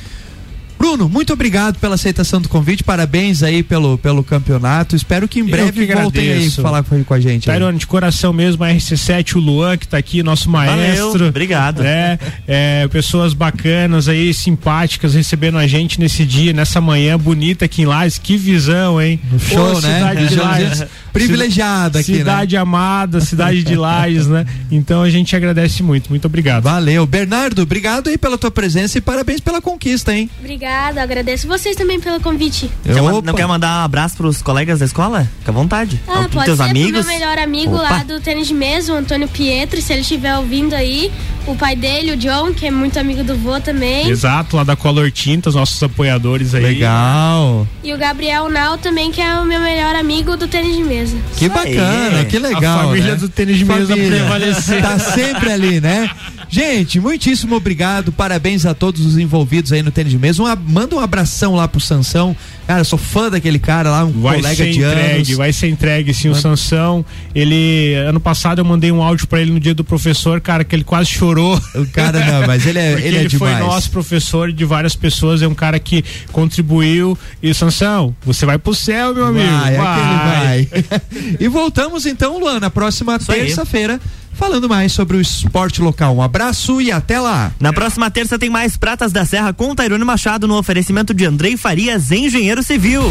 Bruno, 0.84 1.08
muito 1.08 1.32
obrigado 1.32 1.78
pela 1.78 1.94
aceitação 1.94 2.42
do 2.42 2.46
convite, 2.46 2.84
parabéns 2.84 3.42
aí 3.42 3.62
pelo, 3.62 3.96
pelo 3.96 4.22
campeonato. 4.22 4.94
Espero 4.94 5.26
que 5.26 5.40
em 5.40 5.44
breve 5.44 5.86
que 5.86 5.94
voltem 5.94 6.30
aí 6.30 6.50
falar 6.50 6.82
com, 6.82 7.02
com 7.02 7.14
a 7.14 7.18
gente. 7.18 7.48
aí. 7.48 7.56
Tairone, 7.56 7.78
de 7.78 7.86
coração 7.86 8.34
mesmo, 8.34 8.62
a 8.62 8.68
RC7, 8.68 9.36
o 9.36 9.40
Luan, 9.40 9.78
que 9.78 9.88
tá 9.88 9.96
aqui, 9.96 10.22
nosso 10.22 10.50
maestro. 10.50 11.12
Valeu, 11.12 11.28
obrigado. 11.28 11.82
É, 11.82 12.18
é, 12.46 12.86
pessoas 12.88 13.32
bacanas 13.32 14.10
aí, 14.10 14.34
simpáticas, 14.34 15.14
recebendo 15.14 15.56
a 15.56 15.66
gente 15.66 15.98
nesse 15.98 16.22
dia, 16.26 16.52
nessa 16.52 16.82
manhã 16.82 17.18
bonita 17.18 17.64
aqui 17.64 17.80
em 17.80 17.86
Lages. 17.86 18.18
Que 18.18 18.36
visão, 18.36 19.00
hein? 19.00 19.18
Show, 19.38 19.76
Pô, 19.76 19.80
né? 19.80 19.94
cidade 19.94 20.28
de 20.28 20.36
Lages. 20.36 20.84
privilegiada 21.14 22.00
aqui, 22.00 22.12
né? 22.12 22.18
Cidade 22.18 22.56
amada, 22.58 23.22
cidade 23.22 23.62
de 23.62 23.74
Lages, 23.74 24.26
né? 24.26 24.44
Então 24.70 25.00
a 25.00 25.08
gente 25.08 25.34
agradece 25.34 25.82
muito. 25.82 26.10
Muito 26.10 26.26
obrigado. 26.26 26.64
Valeu. 26.64 27.06
Bernardo, 27.06 27.62
obrigado 27.62 28.10
aí 28.10 28.18
pela 28.18 28.36
tua 28.36 28.50
presença 28.50 28.98
e 28.98 29.00
parabéns 29.00 29.40
pela 29.40 29.62
conquista, 29.62 30.14
hein? 30.14 30.28
Obrigada, 30.74 31.02
agradeço 31.02 31.46
vocês 31.46 31.76
também 31.76 32.00
pelo 32.00 32.20
convite. 32.20 32.68
Quer 32.82 32.94
não 32.96 33.22
quer 33.22 33.46
mandar 33.46 33.82
um 33.82 33.84
abraço 33.84 34.16
pros 34.16 34.42
colegas 34.42 34.80
da 34.80 34.84
escola? 34.84 35.28
Fica 35.38 35.52
à 35.52 35.54
vontade. 35.54 36.00
Ah, 36.08 36.22
Pros 36.22 36.34
pode 36.34 36.46
teus 36.46 36.58
ser 36.58 36.64
amigos. 36.64 37.00
pro 37.00 37.08
meu 37.08 37.18
melhor 37.20 37.38
amigo 37.38 37.76
Opa. 37.76 37.82
lá 37.82 38.02
do 38.02 38.20
tênis 38.20 38.48
de 38.48 38.54
mesa, 38.54 38.92
o 38.92 38.96
Antônio 38.96 39.28
Pietro, 39.28 39.80
se 39.80 39.92
ele 39.92 40.02
estiver 40.02 40.36
ouvindo 40.36 40.74
aí. 40.74 41.12
O 41.46 41.54
pai 41.54 41.76
dele, 41.76 42.10
o 42.10 42.16
John, 42.16 42.54
que 42.54 42.66
é 42.66 42.70
muito 42.70 42.98
amigo 42.98 43.22
do 43.22 43.36
vô 43.36 43.60
também. 43.60 44.08
Exato, 44.08 44.56
lá 44.56 44.64
da 44.64 44.74
Color 44.74 45.10
Tintas, 45.10 45.54
nossos 45.54 45.80
apoiadores 45.82 46.54
aí. 46.54 46.62
Legal. 46.62 47.68
E 47.82 47.92
o 47.92 47.98
Gabriel 47.98 48.48
Nau 48.48 48.78
também, 48.78 49.12
que 49.12 49.20
é 49.20 49.38
o 49.38 49.44
meu 49.44 49.60
melhor 49.60 49.94
amigo 49.94 50.38
do 50.38 50.48
tênis 50.48 50.74
de 50.74 50.82
mesa. 50.82 51.16
Que 51.36 51.44
aí. 51.44 51.50
bacana, 51.50 52.24
que 52.24 52.38
legal. 52.38 52.80
A 52.80 52.84
família 52.84 53.12
né? 53.12 53.16
do 53.16 53.28
tênis 53.28 53.58
de 53.58 53.64
mesa 53.64 53.94
prevalecer. 53.94 54.80
Tá 54.80 54.98
sempre 54.98 55.52
ali, 55.52 55.80
né? 55.82 56.10
Gente, 56.54 57.00
muitíssimo 57.00 57.56
obrigado. 57.56 58.12
Parabéns 58.12 58.64
a 58.64 58.72
todos 58.72 59.04
os 59.04 59.18
envolvidos 59.18 59.72
aí 59.72 59.82
no 59.82 59.90
tênis 59.90 60.12
de 60.12 60.18
mesa. 60.20 60.40
Um 60.40 60.46
manda 60.70 60.94
um 60.94 61.00
abração 61.00 61.56
lá 61.56 61.66
pro 61.66 61.80
Sansão. 61.80 62.36
Cara, 62.64 62.78
eu 62.78 62.84
sou 62.84 62.96
fã 62.96 63.28
daquele 63.28 63.58
cara 63.58 63.90
lá, 63.90 64.04
um 64.04 64.12
Vai 64.12 64.36
colega 64.36 64.54
ser 64.54 64.70
de 64.70 64.78
entregue, 64.78 65.14
anos. 65.14 65.30
vai 65.30 65.52
ser 65.52 65.68
entregue 65.68 66.14
sim. 66.14 66.28
O 66.28 66.34
Sansão, 66.36 67.04
ele. 67.34 67.94
Ano 68.06 68.20
passado 68.20 68.60
eu 68.60 68.64
mandei 68.64 68.92
um 68.92 69.02
áudio 69.02 69.26
pra 69.26 69.40
ele 69.40 69.50
no 69.50 69.58
dia 69.58 69.74
do 69.74 69.82
professor, 69.82 70.40
cara, 70.40 70.62
que 70.62 70.76
ele 70.76 70.84
quase 70.84 71.10
chorou. 71.10 71.60
O 71.74 71.86
cara 71.88 72.24
não, 72.24 72.46
mas 72.46 72.64
ele 72.64 72.78
é, 72.78 72.92
ele 73.02 73.16
ele, 73.16 73.26
é 73.26 73.30
foi 73.30 73.48
demais. 73.48 73.66
nosso 73.66 73.90
professor 73.90 74.52
de 74.52 74.64
várias 74.64 74.94
pessoas, 74.94 75.42
é 75.42 75.48
um 75.48 75.54
cara 75.56 75.80
que 75.80 76.04
contribuiu. 76.30 77.18
E 77.42 77.52
Sansão, 77.52 78.14
você 78.24 78.46
vai 78.46 78.58
pro 78.58 78.72
céu, 78.72 79.12
meu 79.12 79.26
amigo. 79.26 79.50
Vai, 79.50 79.76
aquele 79.76 80.16
vai. 80.16 80.68
e 81.40 81.48
voltamos 81.48 82.06
então, 82.06 82.38
Luan, 82.38 82.60
na 82.60 82.70
próxima 82.70 83.18
terça-feira, 83.18 84.00
falando 84.34 84.68
mais 84.68 84.92
sobre 84.92 85.16
o 85.16 85.20
esporte 85.20 85.80
local. 85.80 86.16
Um 86.16 86.22
abraço 86.22 86.80
e 86.80 86.92
até 86.92 87.18
lá. 87.18 87.52
Na 87.60 87.72
próxima 87.72 88.10
terça 88.10 88.38
tem 88.38 88.50
mais 88.50 88.76
Pratas 88.76 89.12
da 89.12 89.24
Serra 89.24 89.52
com 89.52 89.74
Tairone 89.74 90.04
Machado 90.04 90.46
no 90.46 90.58
oferecimento 90.58 91.14
de 91.14 91.24
Andrei 91.24 91.56
Farias, 91.56 92.10
engenheiro 92.10 92.62
civil. 92.62 93.02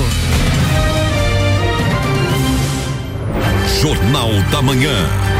Jornal 3.81 4.31
da 4.51 4.61
Manhã. 4.61 5.32